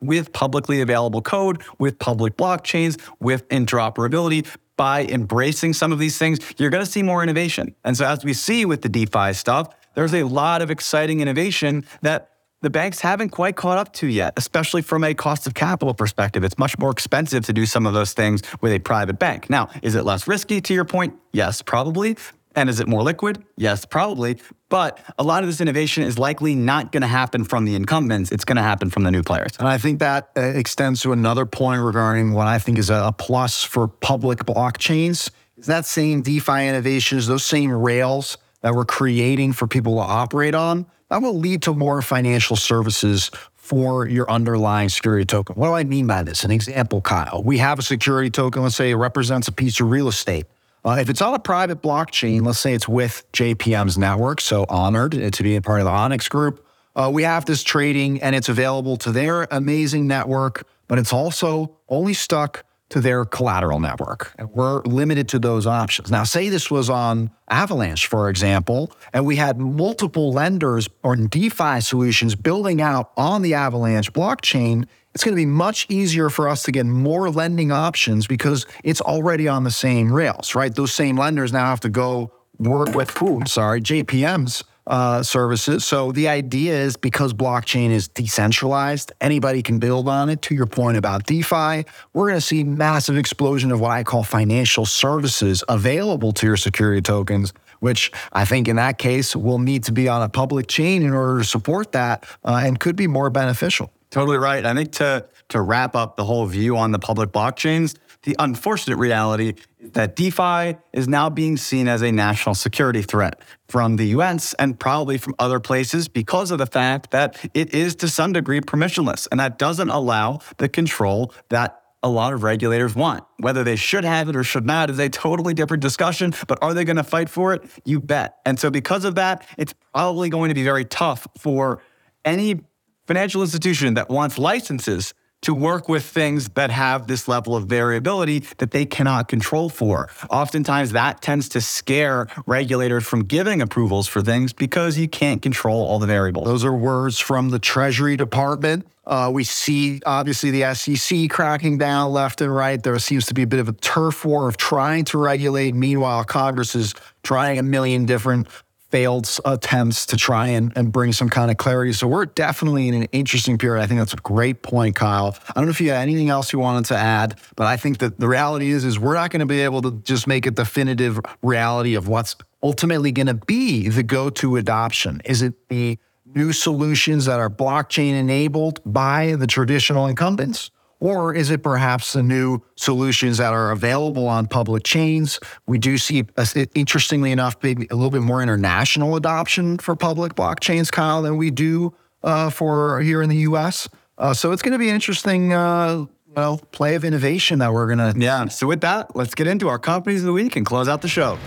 with 0.00 0.32
publicly 0.32 0.80
available 0.80 1.22
code, 1.22 1.62
with 1.78 1.98
public 1.98 2.36
blockchains, 2.36 3.00
with 3.20 3.46
interoperability, 3.48 4.46
by 4.80 5.04
embracing 5.04 5.74
some 5.74 5.92
of 5.92 5.98
these 5.98 6.16
things, 6.16 6.38
you're 6.56 6.70
going 6.70 6.82
to 6.82 6.90
see 6.90 7.02
more 7.02 7.22
innovation. 7.22 7.74
And 7.84 7.94
so, 7.98 8.06
as 8.06 8.24
we 8.24 8.32
see 8.32 8.64
with 8.64 8.80
the 8.80 8.88
DeFi 8.88 9.34
stuff, 9.34 9.74
there's 9.94 10.14
a 10.14 10.22
lot 10.22 10.62
of 10.62 10.70
exciting 10.70 11.20
innovation 11.20 11.84
that 12.00 12.30
the 12.62 12.70
banks 12.70 13.00
haven't 13.00 13.28
quite 13.28 13.56
caught 13.56 13.76
up 13.76 13.92
to 13.94 14.06
yet, 14.06 14.32
especially 14.38 14.80
from 14.80 15.04
a 15.04 15.12
cost 15.12 15.46
of 15.46 15.52
capital 15.52 15.92
perspective. 15.92 16.44
It's 16.44 16.56
much 16.56 16.78
more 16.78 16.90
expensive 16.90 17.44
to 17.44 17.52
do 17.52 17.66
some 17.66 17.84
of 17.84 17.92
those 17.92 18.14
things 18.14 18.40
with 18.62 18.72
a 18.72 18.78
private 18.78 19.18
bank. 19.18 19.50
Now, 19.50 19.68
is 19.82 19.94
it 19.94 20.06
less 20.06 20.26
risky 20.26 20.62
to 20.62 20.72
your 20.72 20.86
point? 20.86 21.12
Yes, 21.30 21.60
probably. 21.60 22.16
And 22.56 22.68
is 22.68 22.80
it 22.80 22.88
more 22.88 23.02
liquid? 23.02 23.44
Yes, 23.56 23.84
probably. 23.84 24.38
But 24.68 24.98
a 25.18 25.22
lot 25.22 25.42
of 25.42 25.48
this 25.48 25.60
innovation 25.60 26.02
is 26.02 26.18
likely 26.18 26.54
not 26.54 26.90
going 26.90 27.02
to 27.02 27.06
happen 27.06 27.44
from 27.44 27.64
the 27.64 27.74
incumbents. 27.74 28.32
It's 28.32 28.44
going 28.44 28.56
to 28.56 28.62
happen 28.62 28.90
from 28.90 29.04
the 29.04 29.10
new 29.10 29.22
players. 29.22 29.52
And 29.58 29.68
I 29.68 29.78
think 29.78 30.00
that 30.00 30.30
uh, 30.36 30.40
extends 30.40 31.02
to 31.02 31.12
another 31.12 31.46
point 31.46 31.82
regarding 31.82 32.32
what 32.32 32.48
I 32.48 32.58
think 32.58 32.78
is 32.78 32.90
a 32.90 33.14
plus 33.16 33.62
for 33.62 33.86
public 33.86 34.40
blockchains. 34.40 35.30
Is 35.56 35.66
that 35.66 35.86
same 35.86 36.22
DeFi 36.22 36.68
innovations, 36.68 37.26
those 37.26 37.44
same 37.44 37.70
rails 37.70 38.38
that 38.62 38.74
we're 38.74 38.84
creating 38.84 39.52
for 39.52 39.66
people 39.66 39.96
to 39.96 40.02
operate 40.02 40.54
on, 40.54 40.86
that 41.08 41.22
will 41.22 41.38
lead 41.38 41.62
to 41.62 41.74
more 41.74 42.02
financial 42.02 42.56
services 42.56 43.30
for 43.54 44.08
your 44.08 44.28
underlying 44.30 44.88
security 44.88 45.24
token. 45.24 45.54
What 45.54 45.68
do 45.68 45.74
I 45.74 45.84
mean 45.84 46.06
by 46.06 46.24
this? 46.24 46.42
An 46.44 46.50
example, 46.50 47.00
Kyle. 47.00 47.42
We 47.44 47.58
have 47.58 47.78
a 47.78 47.82
security 47.82 48.30
token, 48.30 48.62
let's 48.62 48.74
say 48.74 48.90
it 48.90 48.96
represents 48.96 49.46
a 49.46 49.52
piece 49.52 49.78
of 49.80 49.90
real 49.90 50.08
estate. 50.08 50.46
Uh, 50.84 50.96
if 51.00 51.10
it's 51.10 51.20
on 51.20 51.34
a 51.34 51.38
private 51.38 51.82
blockchain, 51.82 52.42
let's 52.42 52.58
say 52.58 52.72
it's 52.72 52.88
with 52.88 53.30
JPM's 53.32 53.98
network, 53.98 54.40
so 54.40 54.64
honored 54.68 55.32
to 55.32 55.42
be 55.42 55.56
a 55.56 55.62
part 55.62 55.80
of 55.80 55.84
the 55.84 55.90
Onyx 55.90 56.28
group, 56.28 56.66
uh, 56.96 57.10
we 57.12 57.22
have 57.22 57.44
this 57.44 57.62
trading 57.62 58.20
and 58.22 58.34
it's 58.34 58.48
available 58.48 58.96
to 58.96 59.12
their 59.12 59.46
amazing 59.50 60.06
network, 60.06 60.66
but 60.88 60.98
it's 60.98 61.12
also 61.12 61.76
only 61.88 62.14
stuck 62.14 62.64
to 62.90 63.00
their 63.00 63.24
collateral 63.24 63.80
network. 63.80 64.32
And 64.38 64.50
we're 64.50 64.82
limited 64.82 65.28
to 65.30 65.38
those 65.38 65.66
options. 65.66 66.10
Now, 66.10 66.24
say 66.24 66.48
this 66.48 66.70
was 66.70 66.90
on 66.90 67.30
Avalanche, 67.48 68.06
for 68.06 68.28
example, 68.28 68.92
and 69.12 69.24
we 69.24 69.36
had 69.36 69.58
multiple 69.58 70.32
lenders 70.32 70.88
or 71.02 71.16
DeFi 71.16 71.80
solutions 71.80 72.34
building 72.34 72.82
out 72.82 73.12
on 73.16 73.42
the 73.42 73.54
Avalanche 73.54 74.12
blockchain 74.12 74.86
it's 75.14 75.24
going 75.24 75.32
to 75.32 75.40
be 75.40 75.46
much 75.46 75.86
easier 75.88 76.30
for 76.30 76.48
us 76.48 76.62
to 76.64 76.72
get 76.72 76.86
more 76.86 77.30
lending 77.30 77.72
options 77.72 78.26
because 78.26 78.64
it's 78.84 79.00
already 79.00 79.48
on 79.48 79.64
the 79.64 79.70
same 79.70 80.12
rails, 80.12 80.54
right? 80.54 80.72
Those 80.72 80.94
same 80.94 81.16
lenders 81.16 81.52
now 81.52 81.66
have 81.66 81.80
to 81.80 81.88
go 81.88 82.32
work 82.58 82.94
with, 82.94 83.20
ooh, 83.22 83.42
sorry, 83.46 83.80
JPM's 83.80 84.62
uh, 84.86 85.22
services. 85.22 85.84
So 85.84 86.12
the 86.12 86.28
idea 86.28 86.74
is 86.74 86.96
because 86.96 87.32
blockchain 87.32 87.90
is 87.90 88.08
decentralized, 88.08 89.12
anybody 89.20 89.62
can 89.62 89.78
build 89.78 90.08
on 90.08 90.28
it. 90.28 90.42
To 90.42 90.54
your 90.54 90.66
point 90.66 90.96
about 90.96 91.26
DeFi, 91.26 91.84
we're 92.12 92.28
going 92.28 92.34
to 92.34 92.40
see 92.40 92.64
massive 92.64 93.16
explosion 93.16 93.70
of 93.70 93.80
what 93.80 93.90
I 93.90 94.04
call 94.04 94.22
financial 94.22 94.86
services 94.86 95.62
available 95.68 96.32
to 96.32 96.46
your 96.46 96.56
security 96.56 97.02
tokens 97.02 97.52
which 97.80 98.12
I 98.32 98.44
think 98.44 98.68
in 98.68 98.76
that 98.76 98.98
case 98.98 99.34
will 99.34 99.58
need 99.58 99.84
to 99.84 99.92
be 99.92 100.06
on 100.06 100.22
a 100.22 100.28
public 100.28 100.68
chain 100.68 101.02
in 101.02 101.12
order 101.12 101.38
to 101.38 101.44
support 101.44 101.92
that 101.92 102.24
uh, 102.44 102.60
and 102.62 102.78
could 102.78 102.94
be 102.94 103.06
more 103.06 103.30
beneficial. 103.30 103.90
Totally 104.10 104.38
right. 104.38 104.64
I 104.64 104.74
think 104.74 104.92
to 104.92 105.26
to 105.48 105.60
wrap 105.60 105.96
up 105.96 106.16
the 106.16 106.24
whole 106.24 106.46
view 106.46 106.76
on 106.76 106.92
the 106.92 106.98
public 106.98 107.30
blockchains, 107.30 107.96
the 108.22 108.36
unfortunate 108.38 108.96
reality 108.96 109.54
is 109.78 109.92
that 109.92 110.14
DeFi 110.14 110.76
is 110.92 111.08
now 111.08 111.30
being 111.30 111.56
seen 111.56 111.88
as 111.88 112.02
a 112.02 112.12
national 112.12 112.54
security 112.54 113.02
threat 113.02 113.40
from 113.68 113.96
the 113.96 114.08
US 114.08 114.54
and 114.54 114.78
probably 114.78 115.16
from 115.16 115.34
other 115.38 115.60
places 115.60 116.08
because 116.08 116.50
of 116.50 116.58
the 116.58 116.66
fact 116.66 117.10
that 117.12 117.38
it 117.54 117.72
is 117.74 117.94
to 117.96 118.08
some 118.08 118.32
degree 118.32 118.60
permissionless 118.60 119.26
and 119.30 119.40
that 119.40 119.58
doesn't 119.58 119.88
allow 119.88 120.40
the 120.58 120.68
control 120.68 121.32
that 121.48 121.80
a 122.02 122.08
lot 122.08 122.32
of 122.32 122.42
regulators 122.42 122.94
want. 122.94 123.24
Whether 123.38 123.62
they 123.62 123.76
should 123.76 124.04
have 124.04 124.28
it 124.28 124.36
or 124.36 124.44
should 124.44 124.64
not 124.64 124.90
is 124.90 124.98
a 124.98 125.08
totally 125.08 125.54
different 125.54 125.82
discussion, 125.82 126.34
but 126.48 126.58
are 126.62 126.72
they 126.72 126.84
going 126.84 126.96
to 126.96 127.04
fight 127.04 127.28
for 127.28 127.52
it? 127.52 127.62
You 127.84 128.00
bet. 128.00 128.36
And 128.46 128.58
so 128.58 128.70
because 128.70 129.04
of 129.04 129.16
that, 129.16 129.46
it's 129.58 129.74
probably 129.92 130.30
going 130.30 130.48
to 130.48 130.54
be 130.54 130.64
very 130.64 130.84
tough 130.84 131.26
for 131.38 131.82
any 132.24 132.60
financial 133.06 133.42
institution 133.42 133.94
that 133.94 134.08
wants 134.08 134.38
licenses 134.38 135.14
to 135.42 135.54
work 135.54 135.88
with 135.88 136.04
things 136.04 136.48
that 136.50 136.70
have 136.70 137.06
this 137.06 137.26
level 137.26 137.56
of 137.56 137.66
variability 137.66 138.40
that 138.58 138.70
they 138.72 138.84
cannot 138.84 139.28
control 139.28 139.68
for. 139.68 140.08
Oftentimes, 140.28 140.92
that 140.92 141.22
tends 141.22 141.48
to 141.50 141.60
scare 141.60 142.26
regulators 142.46 143.04
from 143.04 143.24
giving 143.24 143.62
approvals 143.62 144.06
for 144.06 144.20
things 144.20 144.52
because 144.52 144.98
you 144.98 145.08
can't 145.08 145.40
control 145.40 145.84
all 145.86 145.98
the 145.98 146.06
variables. 146.06 146.46
Those 146.46 146.64
are 146.64 146.74
words 146.74 147.18
from 147.18 147.50
the 147.50 147.58
Treasury 147.58 148.16
Department. 148.16 148.86
Uh, 149.06 149.30
we 149.32 149.42
see 149.42 150.00
obviously 150.06 150.50
the 150.50 150.74
SEC 150.74 151.30
cracking 151.30 151.78
down 151.78 152.12
left 152.12 152.40
and 152.40 152.54
right. 152.54 152.80
There 152.80 152.96
seems 152.98 153.26
to 153.26 153.34
be 153.34 153.42
a 153.42 153.46
bit 153.46 153.58
of 153.58 153.68
a 153.68 153.72
turf 153.72 154.24
war 154.24 154.48
of 154.48 154.56
trying 154.56 155.04
to 155.06 155.18
regulate. 155.18 155.74
Meanwhile, 155.74 156.24
Congress 156.24 156.74
is 156.76 156.94
trying 157.22 157.58
a 157.58 157.62
million 157.62 158.04
different 158.06 158.46
failed 158.90 159.28
attempts 159.44 160.06
to 160.06 160.16
try 160.16 160.48
and, 160.48 160.72
and 160.76 160.92
bring 160.92 161.12
some 161.12 161.28
kind 161.28 161.50
of 161.50 161.56
clarity. 161.56 161.92
So 161.92 162.06
we're 162.06 162.26
definitely 162.26 162.88
in 162.88 162.94
an 162.94 163.04
interesting 163.12 163.56
period. 163.58 163.82
I 163.82 163.86
think 163.86 164.00
that's 164.00 164.12
a 164.12 164.16
great 164.16 164.62
point, 164.62 164.96
Kyle. 164.96 165.36
I 165.48 165.52
don't 165.54 165.66
know 165.66 165.70
if 165.70 165.80
you 165.80 165.90
had 165.90 166.00
anything 166.02 166.28
else 166.28 166.52
you 166.52 166.58
wanted 166.58 166.86
to 166.86 166.96
add, 166.96 167.38
but 167.56 167.66
I 167.66 167.76
think 167.76 167.98
that 167.98 168.18
the 168.18 168.28
reality 168.28 168.70
is 168.70 168.84
is 168.84 168.98
we're 168.98 169.14
not 169.14 169.30
going 169.30 169.40
to 169.40 169.46
be 169.46 169.60
able 169.60 169.82
to 169.82 169.92
just 170.02 170.26
make 170.26 170.46
a 170.46 170.50
definitive 170.50 171.20
reality 171.42 171.94
of 171.94 172.08
what's 172.08 172.36
ultimately 172.62 173.12
going 173.12 173.28
to 173.28 173.34
be 173.34 173.88
the 173.88 174.02
go-to 174.02 174.56
adoption. 174.56 175.22
Is 175.24 175.42
it 175.42 175.68
the 175.68 175.98
new 176.34 176.52
solutions 176.52 177.24
that 177.26 177.40
are 177.40 177.50
blockchain 177.50 178.12
enabled 178.14 178.80
by 178.84 179.36
the 179.36 179.46
traditional 179.46 180.06
incumbents? 180.06 180.70
Or 181.00 181.34
is 181.34 181.50
it 181.50 181.62
perhaps 181.62 182.12
the 182.12 182.22
new 182.22 182.60
solutions 182.76 183.38
that 183.38 183.52
are 183.54 183.70
available 183.70 184.28
on 184.28 184.46
public 184.46 184.84
chains? 184.84 185.40
We 185.66 185.78
do 185.78 185.96
see, 185.96 186.26
uh, 186.36 186.44
interestingly 186.74 187.32
enough, 187.32 187.56
maybe 187.62 187.86
a 187.90 187.94
little 187.94 188.10
bit 188.10 188.20
more 188.22 188.42
international 188.42 189.16
adoption 189.16 189.78
for 189.78 189.96
public 189.96 190.34
blockchains, 190.34 190.92
Kyle, 190.92 191.22
than 191.22 191.38
we 191.38 191.50
do 191.50 191.94
uh, 192.22 192.50
for 192.50 193.00
here 193.00 193.22
in 193.22 193.30
the 193.30 193.38
US. 193.38 193.88
Uh, 194.18 194.34
so 194.34 194.52
it's 194.52 194.60
going 194.60 194.72
to 194.72 194.78
be 194.78 194.90
an 194.90 194.94
interesting 194.94 195.54
uh, 195.54 196.04
well, 196.36 196.58
play 196.70 196.94
of 196.94 197.04
innovation 197.04 197.58
that 197.58 197.72
we're 197.72 197.86
going 197.86 198.14
to. 198.14 198.20
Yeah. 198.20 198.46
So 198.48 198.66
with 198.66 198.82
that, 198.82 199.16
let's 199.16 199.34
get 199.34 199.46
into 199.46 199.68
our 199.68 199.78
companies 199.78 200.20
of 200.20 200.26
the 200.26 200.32
week 200.32 200.56
and 200.56 200.64
close 200.64 200.88
out 200.88 201.02
the 201.02 201.08
show. 201.08 201.38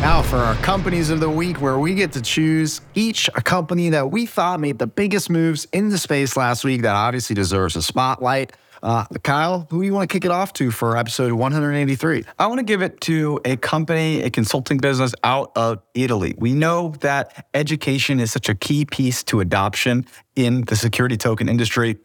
Now, 0.00 0.22
for 0.22 0.36
our 0.36 0.54
companies 0.56 1.10
of 1.10 1.20
the 1.20 1.30
week, 1.30 1.60
where 1.60 1.78
we 1.78 1.94
get 1.94 2.12
to 2.12 2.22
choose 2.22 2.80
each 2.94 3.28
a 3.34 3.40
company 3.40 3.90
that 3.90 4.10
we 4.10 4.26
thought 4.26 4.60
made 4.60 4.78
the 4.78 4.86
biggest 4.86 5.30
moves 5.30 5.66
in 5.72 5.88
the 5.88 5.98
space 5.98 6.36
last 6.36 6.62
week 6.62 6.82
that 6.82 6.94
obviously 6.94 7.34
deserves 7.34 7.74
a 7.74 7.82
spotlight. 7.82 8.52
Uh, 8.82 9.04
Kyle, 9.22 9.66
who 9.70 9.80
do 9.80 9.86
you 9.86 9.92
want 9.92 10.08
to 10.08 10.12
kick 10.12 10.24
it 10.24 10.30
off 10.30 10.52
to 10.54 10.70
for 10.70 10.96
episode 10.96 11.32
183? 11.32 12.24
I 12.38 12.46
want 12.46 12.58
to 12.58 12.64
give 12.64 12.82
it 12.82 13.00
to 13.02 13.40
a 13.44 13.56
company, 13.56 14.22
a 14.22 14.30
consulting 14.30 14.78
business 14.78 15.14
out 15.24 15.52
of 15.56 15.82
Italy. 15.94 16.34
We 16.38 16.54
know 16.54 16.94
that 17.00 17.46
education 17.54 18.20
is 18.20 18.32
such 18.32 18.48
a 18.48 18.54
key 18.54 18.84
piece 18.84 19.22
to 19.24 19.40
adoption 19.40 20.06
in 20.36 20.62
the 20.62 20.76
security 20.76 21.16
token 21.16 21.48
industry. 21.48 21.98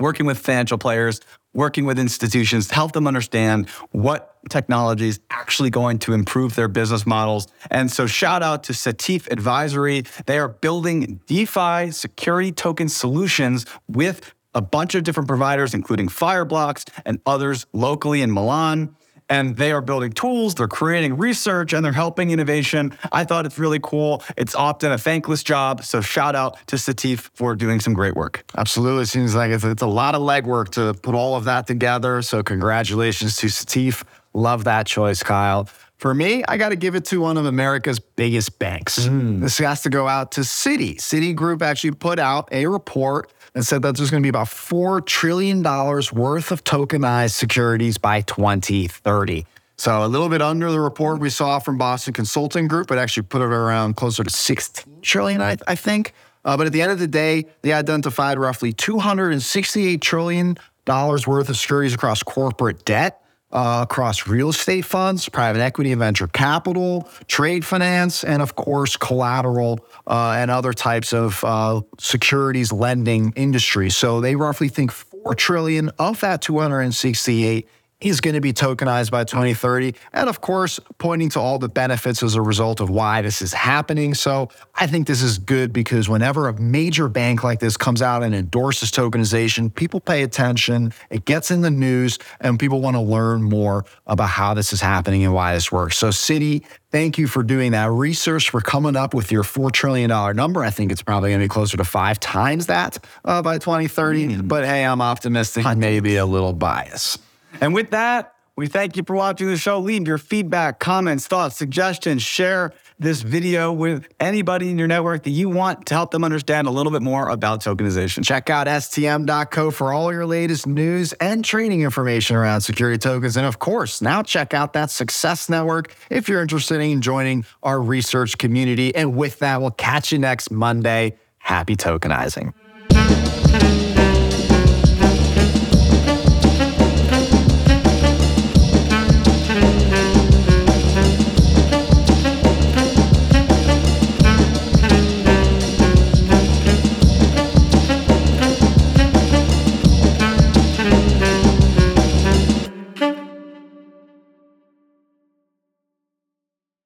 Working 0.00 0.26
with 0.26 0.38
financial 0.38 0.78
players, 0.78 1.20
working 1.54 1.84
with 1.84 1.98
institutions 1.98 2.68
to 2.68 2.74
help 2.74 2.92
them 2.92 3.08
understand 3.08 3.68
what 3.90 4.36
technology 4.48 5.08
is 5.08 5.20
actually 5.30 5.70
going 5.70 5.98
to 5.98 6.12
improve 6.12 6.54
their 6.54 6.68
business 6.68 7.04
models. 7.04 7.48
And 7.70 7.90
so, 7.90 8.06
shout 8.06 8.42
out 8.42 8.64
to 8.64 8.72
Satif 8.72 9.28
Advisory. 9.30 10.04
They 10.26 10.38
are 10.38 10.48
building 10.48 11.20
DeFi 11.26 11.90
security 11.90 12.52
token 12.52 12.88
solutions 12.88 13.66
with 13.88 14.34
a 14.54 14.60
bunch 14.60 14.94
of 14.94 15.04
different 15.04 15.28
providers, 15.28 15.74
including 15.74 16.08
Fireblocks 16.08 16.84
and 17.04 17.20
others 17.26 17.66
locally 17.72 18.22
in 18.22 18.32
Milan. 18.32 18.94
And 19.30 19.56
they 19.56 19.72
are 19.72 19.82
building 19.82 20.12
tools, 20.12 20.54
they're 20.54 20.66
creating 20.66 21.18
research, 21.18 21.74
and 21.74 21.84
they're 21.84 21.92
helping 21.92 22.30
innovation. 22.30 22.96
I 23.12 23.24
thought 23.24 23.44
it's 23.44 23.58
really 23.58 23.78
cool. 23.82 24.22
It's 24.38 24.54
often 24.54 24.90
a 24.90 24.96
thankless 24.96 25.42
job. 25.42 25.84
So 25.84 26.00
shout 26.00 26.34
out 26.34 26.56
to 26.68 26.76
Satif 26.76 27.28
for 27.34 27.54
doing 27.54 27.78
some 27.78 27.92
great 27.92 28.14
work. 28.16 28.42
Absolutely. 28.56 29.04
Seems 29.04 29.34
like 29.34 29.50
it's, 29.50 29.64
it's 29.64 29.82
a 29.82 29.86
lot 29.86 30.14
of 30.14 30.22
legwork 30.22 30.70
to 30.70 30.94
put 30.94 31.14
all 31.14 31.36
of 31.36 31.44
that 31.44 31.66
together. 31.66 32.22
So 32.22 32.42
congratulations 32.42 33.36
to 33.36 33.48
Satif. 33.48 34.02
Love 34.32 34.64
that 34.64 34.86
choice, 34.86 35.22
Kyle. 35.22 35.68
For 35.98 36.14
me, 36.14 36.44
I 36.46 36.56
got 36.56 36.68
to 36.68 36.76
give 36.76 36.94
it 36.94 37.04
to 37.06 37.20
one 37.20 37.36
of 37.36 37.44
America's 37.44 37.98
biggest 37.98 38.58
banks. 38.58 39.00
Mm. 39.00 39.40
This 39.40 39.58
has 39.58 39.82
to 39.82 39.90
go 39.90 40.06
out 40.06 40.32
to 40.32 40.42
Citi. 40.42 40.96
Citigroup 40.96 41.60
actually 41.60 41.90
put 41.90 42.18
out 42.18 42.48
a 42.52 42.66
report 42.66 43.32
and 43.54 43.64
said 43.64 43.82
that 43.82 43.96
there's 43.96 44.10
going 44.10 44.22
to 44.22 44.26
be 44.26 44.30
about 44.30 44.48
$4 44.48 45.04
trillion 45.04 45.62
worth 45.62 46.50
of 46.50 46.64
tokenized 46.64 47.32
securities 47.32 47.98
by 47.98 48.20
2030. 48.22 49.46
So 49.76 50.04
a 50.04 50.08
little 50.08 50.28
bit 50.28 50.42
under 50.42 50.72
the 50.72 50.80
report 50.80 51.20
we 51.20 51.30
saw 51.30 51.60
from 51.60 51.78
Boston 51.78 52.12
Consulting 52.12 52.66
Group, 52.66 52.88
but 52.88 52.98
actually 52.98 53.22
put 53.22 53.42
it 53.42 53.44
around 53.44 53.94
closer 53.94 54.24
to 54.24 54.30
16 54.30 55.02
trillion, 55.02 55.40
I, 55.40 55.56
I 55.68 55.76
think. 55.76 56.14
Uh, 56.44 56.56
but 56.56 56.66
at 56.66 56.72
the 56.72 56.82
end 56.82 56.90
of 56.90 56.98
the 56.98 57.06
day, 57.06 57.46
they 57.62 57.72
identified 57.72 58.38
roughly 58.38 58.72
268 58.72 60.00
trillion 60.00 60.58
dollars 60.84 61.26
worth 61.26 61.48
of 61.48 61.56
securities 61.56 61.94
across 61.94 62.22
corporate 62.22 62.84
debt, 62.84 63.22
uh, 63.50 63.80
across 63.88 64.26
real 64.26 64.50
estate 64.50 64.84
funds, 64.84 65.28
private 65.28 65.60
equity 65.60 65.92
and 65.92 65.98
venture 65.98 66.26
capital, 66.28 67.08
trade 67.26 67.64
finance, 67.64 68.24
and 68.24 68.42
of 68.42 68.54
course, 68.56 68.96
collateral 68.96 69.80
uh, 70.06 70.34
and 70.36 70.50
other 70.50 70.72
types 70.72 71.12
of 71.12 71.42
uh, 71.44 71.80
securities 71.98 72.72
lending 72.72 73.32
industry. 73.36 73.90
So 73.90 74.20
they 74.20 74.36
roughly 74.36 74.68
think 74.68 74.92
4 74.92 75.34
trillion 75.34 75.90
of 75.98 76.20
that 76.20 76.42
268 76.42 77.66
is 78.00 78.20
going 78.20 78.34
to 78.34 78.40
be 78.40 78.52
tokenized 78.52 79.10
by 79.10 79.24
2030. 79.24 79.94
And 80.12 80.28
of 80.28 80.40
course, 80.40 80.78
pointing 80.98 81.30
to 81.30 81.40
all 81.40 81.58
the 81.58 81.68
benefits 81.68 82.22
as 82.22 82.36
a 82.36 82.42
result 82.42 82.80
of 82.80 82.90
why 82.90 83.22
this 83.22 83.42
is 83.42 83.52
happening. 83.52 84.14
So 84.14 84.50
I 84.76 84.86
think 84.86 85.08
this 85.08 85.20
is 85.20 85.38
good 85.38 85.72
because 85.72 86.08
whenever 86.08 86.46
a 86.46 86.58
major 86.60 87.08
bank 87.08 87.42
like 87.42 87.58
this 87.58 87.76
comes 87.76 88.00
out 88.00 88.22
and 88.22 88.34
endorses 88.34 88.92
tokenization, 88.92 89.74
people 89.74 89.98
pay 89.98 90.22
attention, 90.22 90.92
it 91.10 91.24
gets 91.24 91.50
in 91.50 91.62
the 91.62 91.70
news, 91.70 92.18
and 92.40 92.58
people 92.58 92.80
want 92.80 92.94
to 92.94 93.00
learn 93.00 93.42
more 93.42 93.84
about 94.06 94.28
how 94.28 94.54
this 94.54 94.72
is 94.72 94.80
happening 94.80 95.24
and 95.24 95.34
why 95.34 95.54
this 95.54 95.72
works. 95.72 95.98
So, 95.98 96.10
Citi, 96.10 96.64
thank 96.92 97.18
you 97.18 97.26
for 97.26 97.42
doing 97.42 97.72
that 97.72 97.90
research, 97.90 98.50
for 98.50 98.60
coming 98.60 98.94
up 98.94 99.12
with 99.12 99.32
your 99.32 99.42
$4 99.42 99.72
trillion 99.72 100.08
number. 100.36 100.62
I 100.62 100.70
think 100.70 100.92
it's 100.92 101.02
probably 101.02 101.30
going 101.30 101.40
to 101.40 101.44
be 101.44 101.48
closer 101.48 101.76
to 101.76 101.84
five 101.84 102.20
times 102.20 102.66
that 102.66 103.04
uh, 103.24 103.42
by 103.42 103.58
2030. 103.58 104.28
Mm. 104.28 104.48
But 104.48 104.64
hey, 104.64 104.84
I'm 104.84 105.02
optimistic, 105.02 105.66
maybe 105.76 106.16
a 106.16 106.26
little 106.26 106.52
biased. 106.52 107.20
And 107.60 107.74
with 107.74 107.90
that, 107.90 108.34
we 108.58 108.66
thank 108.66 108.96
you 108.96 109.04
for 109.06 109.14
watching 109.14 109.46
the 109.46 109.56
show. 109.56 109.78
Leave 109.78 110.08
your 110.08 110.18
feedback, 110.18 110.80
comments, 110.80 111.28
thoughts, 111.28 111.56
suggestions. 111.56 112.22
Share 112.22 112.72
this 112.98 113.22
video 113.22 113.72
with 113.72 114.08
anybody 114.18 114.68
in 114.68 114.78
your 114.78 114.88
network 114.88 115.22
that 115.22 115.30
you 115.30 115.48
want 115.48 115.86
to 115.86 115.94
help 115.94 116.10
them 116.10 116.24
understand 116.24 116.66
a 116.66 116.70
little 116.72 116.90
bit 116.90 117.00
more 117.00 117.28
about 117.28 117.62
tokenization. 117.62 118.24
Check 118.24 118.50
out 118.50 118.66
stm.co 118.66 119.70
for 119.70 119.92
all 119.92 120.12
your 120.12 120.26
latest 120.26 120.66
news 120.66 121.12
and 121.14 121.44
training 121.44 121.82
information 121.82 122.34
around 122.34 122.62
security 122.62 122.98
tokens. 122.98 123.36
And 123.36 123.46
of 123.46 123.60
course, 123.60 124.02
now 124.02 124.24
check 124.24 124.52
out 124.54 124.72
that 124.72 124.90
Success 124.90 125.48
Network 125.48 125.94
if 126.10 126.28
you're 126.28 126.42
interested 126.42 126.80
in 126.80 127.00
joining 127.00 127.44
our 127.62 127.80
research 127.80 128.38
community. 128.38 128.92
And 128.92 129.14
with 129.14 129.38
that, 129.38 129.60
we'll 129.60 129.70
catch 129.70 130.10
you 130.10 130.18
next 130.18 130.50
Monday. 130.50 131.16
Happy 131.38 131.76
tokenizing. 131.76 132.52